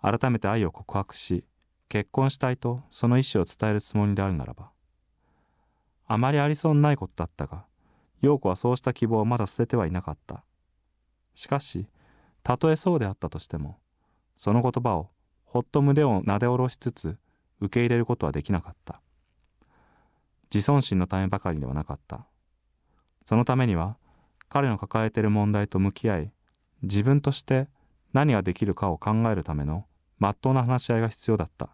[0.00, 1.44] 改めて愛を告白し
[1.88, 4.70] 結婚したいとその意思を伝えるつもりであるならば
[6.06, 7.64] あまりありそうにないことだったが
[8.24, 10.44] 陽子はそうした希望をまだ捨ててはいなかった。
[11.34, 11.86] しかし
[12.42, 13.78] たとえそうであったとしても
[14.36, 15.10] その言葉を
[15.44, 17.18] ほっと胸をなで下ろしつつ
[17.60, 19.00] 受け入れることはできなかった。
[20.52, 22.26] 自尊心のためばかりではなかった。
[23.26, 23.96] そのためには
[24.48, 26.32] 彼の抱えている問題と向き合い
[26.84, 27.68] 自分として
[28.12, 29.86] 何ができるかを考えるための
[30.18, 31.70] まっとうな話し合いが必要だった。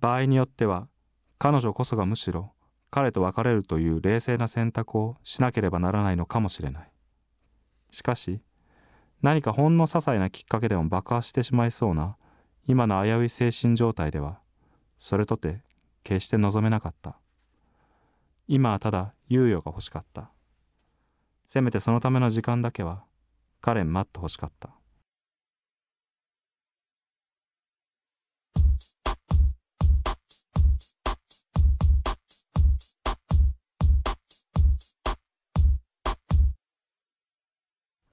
[0.00, 0.88] 場合によっては
[1.38, 2.52] 彼女こそがむしろ
[2.90, 6.90] 彼と別れるという冷静な選択をしなければならないのかもしれない。
[7.90, 8.40] しかし
[9.20, 12.16] 何かほんの些細なきっかけでも爆発してしまいそうな
[12.66, 14.40] 今の危うい精神状態では
[14.98, 15.60] それとて
[16.04, 17.16] 決して望めなかった。
[18.48, 20.30] 今はただ猶予が欲しかった。
[21.46, 23.04] せめてそのための時間だけは
[23.62, 24.70] 彼に待って欲しかった。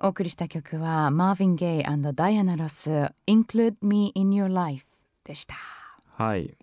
[0.01, 1.83] お送りした曲はマーヴィン・ゲイ
[2.13, 2.89] ダイアナ・ロス
[3.27, 4.85] Include Me in Your Life
[5.25, 5.55] でした。
[6.15, 6.55] はい。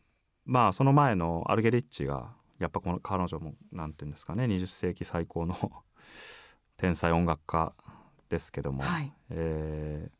[0.47, 2.31] まあその前のアルゲリッチが
[2.61, 5.57] やっぱこの彼女も何て言うんですかね20世紀最高の
[6.79, 7.75] 天才音楽家
[8.29, 10.11] ですけども、はい、えー、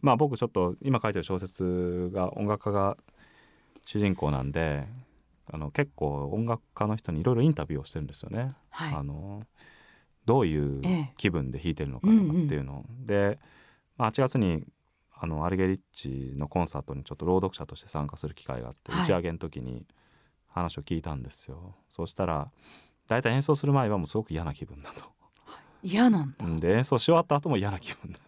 [0.00, 2.96] まあ僕ちょっと今書いてる小説が音楽家が
[3.84, 4.86] 主人公なんで
[5.52, 8.54] あの結構音楽家の人にいろいろインタビューをしてるんですよね。
[8.70, 9.42] はい、あの
[10.24, 10.80] どういう
[11.16, 13.38] 気分で弾いてるのかとかっていうのを、ええで、
[13.96, 14.64] まあ、8月に
[15.12, 19.86] あのアルゲリッチのコンサートにちょっと朗読者として参加する機会があって、打ち上げの時に
[20.46, 21.74] 話を聞いたんですよ。
[21.90, 22.50] そうしたら
[23.08, 25.04] 大体演奏する前はもうすごく嫌な気分だと
[25.82, 28.18] 嫌なんだ、で演奏し終わった後も嫌な気分だ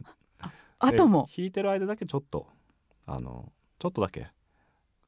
[0.78, 1.28] あとも？
[1.36, 2.46] 弾いてる間だけちょっと
[3.06, 4.28] あのちょっとだけ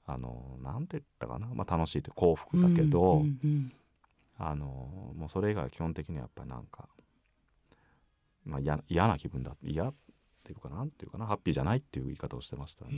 [0.07, 3.73] あのなんて言ったかな、まあ、楽しいという幸福だけど、うんうんうん
[4.37, 4.67] あの
[5.17, 6.89] もうそれ以外は基本的にはやっぱりなんか、
[8.45, 9.95] まあ、嫌嫌な気分だ嫌っ
[10.43, 11.27] ていうかなんていうかな？
[11.27, 12.93] ハッピーじゃないっていう言い方をしてましたね。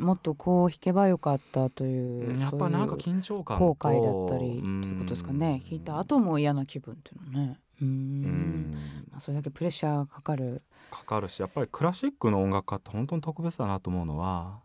[0.00, 5.62] もっとこう弾けばよかったというやっぱなんか緊張感後悔だったりっていうことですかね。
[5.70, 8.74] 弾いた後も嫌な気分っていうのねうん。
[9.10, 10.62] まあ、それだけプレッシャーかかる。
[10.90, 14.60] かかるしやっぱりクラシックの音楽家って本当に特別だなと思うのは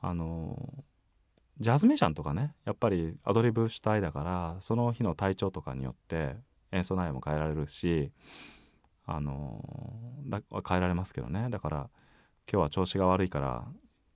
[0.00, 0.84] あの
[1.60, 6.36] ジャズミュージシャンとかねやっぱりアドリブ主体だからその日の体調とかによって
[6.72, 8.10] 演奏内容も変えられるし
[9.06, 9.62] あの
[10.26, 11.48] だ変えられますけどね。
[11.50, 11.76] だから
[12.50, 13.66] 今日は調子が悪いから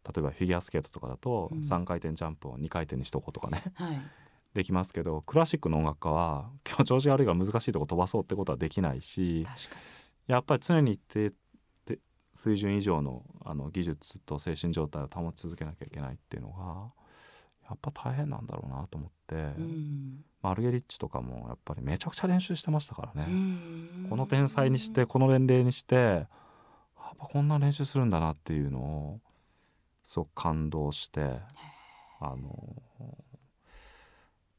[0.04, 4.00] 例えばフィギュアスケートとかだと3回転ジャンプを2回転にしとこうとかね、うんはい、
[4.58, 9.46] できますけどクラシックの音楽家は 今日調子が悪いから難しいとこ飛ばそうってことはできないし
[10.26, 11.32] やっぱり常に一定
[12.32, 16.92] 水準以上のあの技術と精神状態を保ち続けなきゃいけないっていうのが
[17.68, 23.28] やっぱ大変なんだろうなと思って、うん、マルゲリッチとかもやっぱりめちゃくちゃ練習してましたからね、
[24.08, 26.26] この天才にしてこの年齢にしてやっ
[27.18, 29.20] ぱこんな練習するんだなっていうのを
[30.04, 31.40] すごく感動して
[32.20, 32.82] あの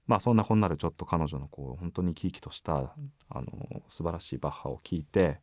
[0.10, 2.96] まあそんなこんなでちょっと彼女のこう本当に生き生きとした
[3.30, 5.40] あの素晴らしいバッハを聴いて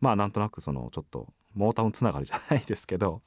[0.00, 3.22] まあなんとなくそのちょっとモータウンつながりじゃないですけど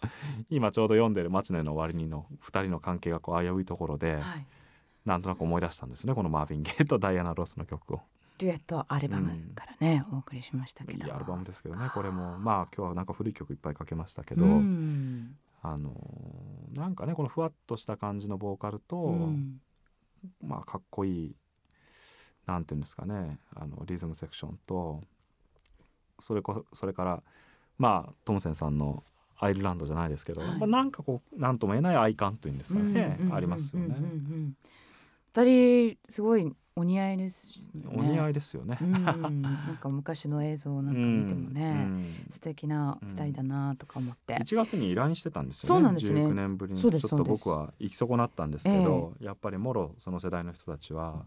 [0.50, 4.46] 今ちょうど読んでる「マチネの終わりに」の2人の関係がこう危ういところで、はい、
[5.06, 8.02] なんとなく思い出したんですねこのマーヴィン・ゲイとダイアナ・ロスの曲を。
[8.38, 11.06] デュエットアルバムからね、うん、お送りしましたけど。
[11.06, 12.38] いいアルバムですけどねこれも。
[12.40, 15.94] まあ今日はなんか古い曲いっぱいかけましたけど、うん、あの
[16.74, 19.62] なんかねこのふわっとした感じのボーカルと、うん、
[20.42, 21.36] まあかっこいい
[22.46, 23.40] なんていうんですかね。
[23.56, 25.02] あのリズムセクションと
[26.20, 27.24] それこそれから
[27.78, 29.04] まあトムセンさんの
[29.38, 33.96] アイルランドじゃないですけど、はい、まあ、なんかこう何とも言えない愛感というんですかね、ありますよね。
[35.34, 37.98] 二人すごいお似合いですよね。
[37.98, 38.78] お似合いですよね。
[38.82, 44.38] うん、なんか昔の映像なんか見てもね、うん素敵な二人だなとか思って。
[44.38, 45.68] 1月に依頼してたんですよね。
[45.68, 51.26] そうなんですね19年ぶりにちょっと僕は行き損なったんですけど、やっぱりもろその世代の人たちは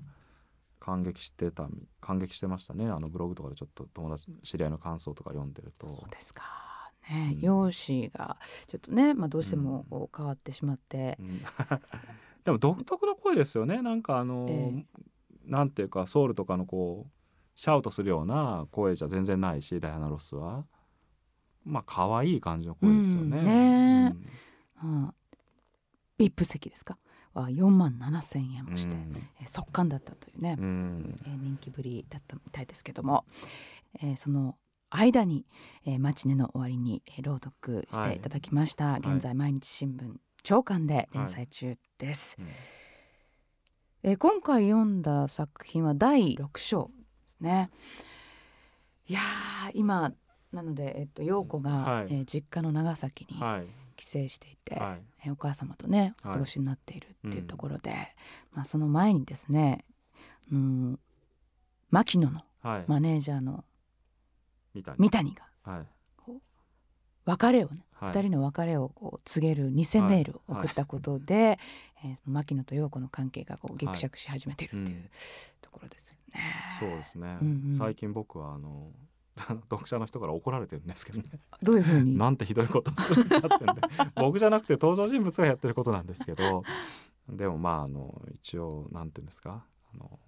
[0.81, 1.69] 感激してた
[2.01, 2.87] 感激してましたね。
[2.87, 5.89] あのブログとかでちょっと友達知り合いの感想とか読んでると。
[5.89, 6.43] そうですか。
[7.11, 11.43] ね、うん容姿がちょっとね、まあどうしてもこう変わってしまってう、ん
[12.45, 13.83] でも独特の声ですよね。
[13.83, 14.85] なんかあの、え
[15.47, 17.11] なんていうかソウルとかのこう
[17.55, 20.65] シャウトするような声じゃ全然ないしダイアナ・ロスは。
[21.65, 24.15] まあ可愛い感じの声ですよね。
[24.83, 25.11] うんね
[26.19, 26.99] ビップ席ですか？
[27.33, 29.13] は4万7千円もして、うん。
[29.41, 31.19] えー速乾だったというね、うん。
[31.27, 33.25] えー人気ぶりだったみたいですけども、
[34.01, 34.57] えーその
[34.91, 35.45] 間に、
[35.87, 39.01] えーマチネの終わりに、えー朗読していただきました、い。
[39.01, 42.49] 現在毎日新聞朝刊で連載中です、うん
[44.07, 46.91] えー今回読んだ作品は第6章
[47.27, 47.71] ですね。
[49.09, 50.13] いやー今
[50.53, 52.07] なので、えっと、陽子が、はい。
[52.11, 53.67] えー実家の長崎にはい。
[53.97, 55.03] 帰省していて、はい。
[55.25, 56.37] えーお母様とねおはい。
[56.37, 58.15] 過ごしになっているっていううんところで、
[58.53, 59.87] まあ、その前にですね、
[60.53, 60.99] うん、
[61.91, 62.85] 牧野のはい。
[62.87, 63.65] マネージャーの
[64.99, 65.35] 三谷。
[65.35, 65.45] が
[67.25, 68.09] 別れをね、はい。
[68.11, 71.59] 二人の別れをこう告げる偽メールを送ったことで、
[72.05, 75.11] えー牧野と陽子の関係がこうぎくしゃくし始めているっていううん。
[75.61, 76.41] ところですよね。
[76.79, 77.75] そうですね、うんうん。
[77.75, 78.93] 最近僕はあの
[79.37, 81.25] 読者の人から怒られてるんですけどね。
[81.63, 82.17] どういうふうに？
[82.19, 83.81] なんてひどいことをするんだってんで。
[84.21, 86.63] 僕じゃなくて登場人物がやってることなんですけど。
[87.29, 89.65] でもまああの一応なんていうんですか？
[89.93, 90.21] あの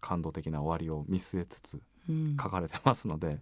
[0.00, 2.36] 感動的な終わりを見据えつつうん。
[2.36, 3.40] 書かれてますので、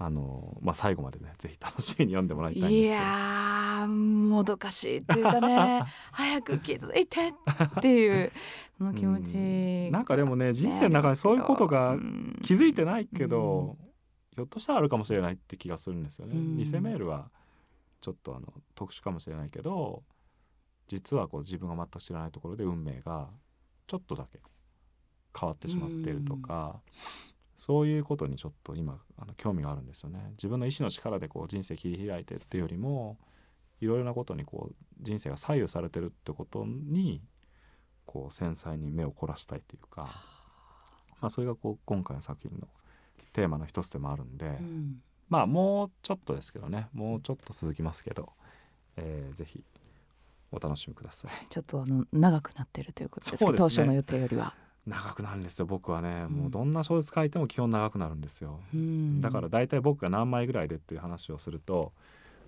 [0.00, 2.94] あのまあ、最後までねぜひ楽しみに読んでもらいたいんですいけど。
[2.94, 7.34] やーもどかしいっていうかね 早く気づいてっ
[7.82, 8.32] ていう
[8.76, 9.40] その気持ち、う
[9.88, 9.90] ん。
[9.90, 13.76] なんかでもね人生の中でそういうことがうん気づいてないけど、
[14.36, 16.36] ひょっとしたらあるかもしれないって気がするんですよね。
[16.36, 16.56] うん。
[16.56, 17.28] 偽メールは
[18.00, 20.04] ちょっとあの特殊かもしれないけど
[20.86, 23.28] 実はこう自分が全く知らないところで運命が
[23.88, 24.38] ちょっとだけ
[25.38, 26.80] 変わってしまっているとか、
[27.58, 30.30] そういうことにちょっと今あの興味があるんですよね。
[30.30, 33.18] 自分の意志の力でこう人生切り開いてっていうよりも
[33.80, 37.20] いろいろなことにこう人生が左右されてるってことに
[38.06, 40.02] こう繊細に目を凝らしたいというか、
[41.20, 42.68] まあ、それがこう今回の作品の
[43.32, 45.02] テーマの一つでもあるんで、うん。
[45.28, 46.86] まあもうちょっとですけどね。
[46.92, 48.32] もうちょっと続きますけど、
[48.96, 49.64] えーぜひ
[50.52, 51.30] お楽しみください。
[51.50, 53.68] ちょっとあの長くなってるということですそうですね。
[53.68, 54.54] か当初の予定よりは。
[54.88, 56.36] 長くなるんですよ僕はね、うん。
[56.36, 59.20] もうどんな小説書いても基本長くなるんですよ、うん。
[59.20, 61.92] だから大体僕が何枚ぐらいでっていう話をすると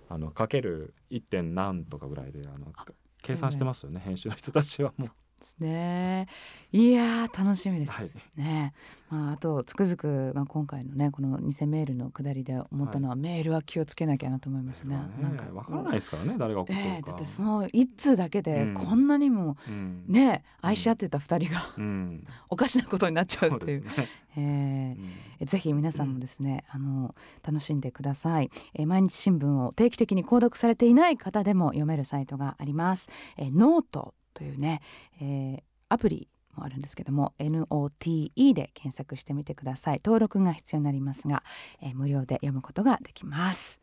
[0.09, 1.21] あのかける 1.
[1.23, 2.85] 点何とかぐらいであのあ
[3.21, 4.01] 計算してますよね。
[4.03, 5.09] 編集の人たちはもう
[5.41, 6.27] ですね。
[6.71, 7.91] いやー楽しみです。
[7.91, 8.11] はい。
[8.37, 8.73] ね。
[9.09, 14.95] まああとつくづくまあ今回のねこの偽メールの下りで思ったのは、メールは気をつけなきゃなと思いますね。
[15.19, 18.73] なんかわからないですからね誰が送ってええるか、だってその一通だけでうん。
[18.75, 20.05] こんなにもうん。
[20.07, 23.77] ね、愛し合ってた二人がうん、おかしなことになっちゃうっていう。
[23.79, 24.97] そうね、ええ
[25.41, 25.47] うん。
[25.47, 34.81] ぜひ皆さんもですね、あの楽しんでください、えー毎日新聞を定期的に購読されていない方でも読めるサイトがあります、えーノートというね、
[35.21, 40.01] えーアプリもあるんですけども NOTE で検索してみてください。
[40.03, 41.43] 登録が必要になりますが、
[41.81, 43.81] えー無料で読むことができます。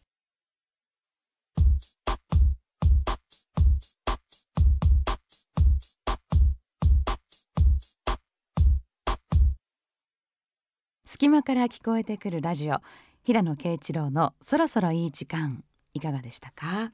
[11.04, 12.76] 隙間から聞こえてくるラジオ
[13.24, 16.92] 平野啓一郎のそろそろいい時間いかがでしたか？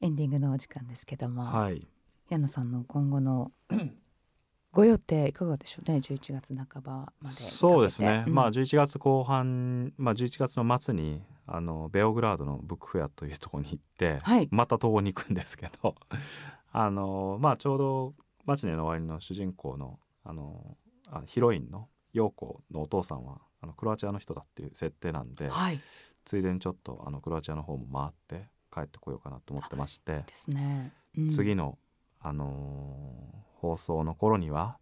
[0.00, 1.86] エンディングのお時間ですけども、はい。
[2.32, 3.52] 平野さんの今後の
[4.72, 8.34] ご予定いかがでしょうね？11月半ばまでそうですね、うん。
[8.34, 14.48] まあ11月後半、まあ、11月の末にあのベオグラードのブックフェアというところに行って、はい。
[14.50, 15.94] また東欧に行くんですけど
[16.72, 18.14] あの、まあ、ちょうど
[18.46, 20.78] 「マチネの終わり」の主人公のあの
[21.08, 25.78] あのヒロインの陽子のお父さんはあのクロアチアの人だっていう設定なんで、はい。
[26.24, 31.30] ついでにちょっとあのクロアチアの方も回って帰ってこようかなと思ってまして、ですね、うん。
[31.30, 31.78] 次の、
[32.22, 34.76] あのー放送の頃には、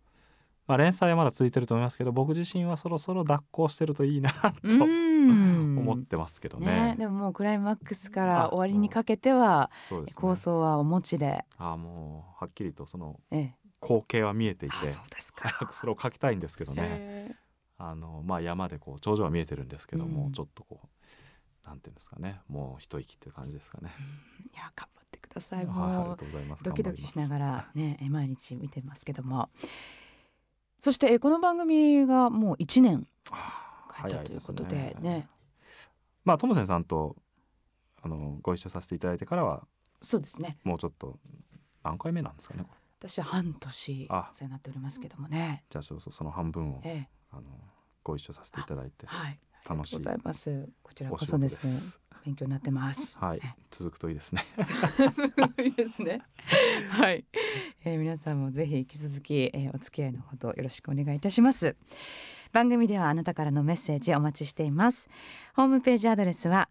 [0.67, 5.77] まあ、連載はまだ続いてると思いますけど僕自身はそろそろ脱行してるといいなとうん。
[5.79, 6.67] 思ってますけどね。
[6.67, 10.13] ねでももうクライマックスかあら終わりにかけてはね。
[10.15, 15.51] 構想はお持ちで、あもうはっきりとそのええ、光景は見えていてあそうですか。
[15.51, 16.83] 早 くそれを書きたいんですけどね。
[16.87, 17.37] へ
[17.77, 22.41] あの、まあ、山でこう頂上は見えてるんですけども、うんちょっとこうなんていうんですかね。
[22.49, 23.91] もう一息っていう感じですかね。
[23.99, 25.00] えいや頑張
[25.35, 25.67] ださい。
[25.67, 26.65] もうがとうございます。
[26.65, 27.47] ドキドキしながら。
[27.47, 29.51] らねえ毎日見てますけども。
[30.81, 33.07] そしてえーこの番組がもう1年
[34.03, 34.97] 書いたということでね。
[35.01, 35.29] ね。
[36.25, 37.17] まあトムセンさんと
[38.03, 39.67] あのご一緒させていただいてからは
[40.03, 40.59] そうですね。
[40.65, 41.19] もうちょっと
[41.83, 42.65] 何回目なんですかね
[42.99, 45.65] 私は半年おあ世話になっておりますけどもね。
[45.69, 47.43] じゃあちょっとその半分をえあの
[48.03, 49.39] ご一緒させていただいてーはい。
[49.69, 50.69] 楽しいありがとうございます。
[50.83, 52.01] こちらこそです。
[52.25, 54.45] 勉強になってますはいえ、続くといいですね。
[54.65, 54.73] す
[55.29, 56.21] ごいですね。
[56.91, 57.25] はい、
[57.85, 61.77] えー皆さんもぜひ引き続き、えーお付き合いのほどよろしくお願いいたします。
[62.53, 65.09] 番組ではあなたからのメッセージお待ちしています。
[65.55, 66.69] ホームページアドレスは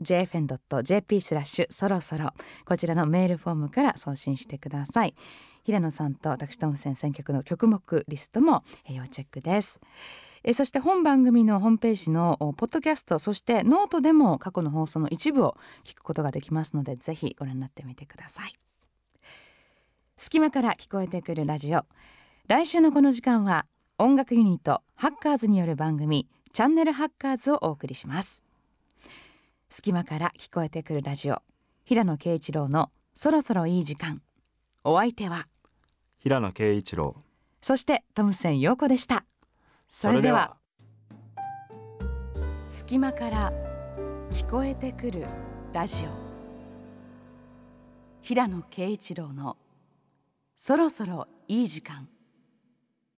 [0.00, 2.30] www.jfn.jp スラッシュそろそろ
[2.64, 5.14] こちらのメールフォームから送信してください。
[5.64, 9.80] 平野さんと私トムセン選曲の曲目リストも、えー要チェックです。
[10.42, 18.54] えーそして本番組のホームページのおポッドキャストそしてノートでも過去の放送の一部を聞くことができますのでぜひご覧になってみてください。
[20.16, 21.84] 隙間から聞こえてくるラジオ。
[22.46, 23.66] 来週のこの時間は
[23.98, 28.42] 音楽ユニットハッカーズによる番組チャンネルハッカーズをお送りします。
[29.68, 31.42] 隙間から聞こえてくるラジオ。
[31.84, 34.22] 平野啓一郎のそろそろいい時間。
[34.84, 35.46] お相手は
[36.18, 37.16] 平野啓一郎。
[37.60, 39.24] そしてトムセン陽子でした
[39.90, 40.56] それでは。
[42.66, 43.52] 隙間から
[44.30, 45.26] 聞こえてくる
[45.72, 46.08] ラジオ。
[48.22, 49.56] 平野啓一郎の
[50.56, 52.08] そろそろいい時間。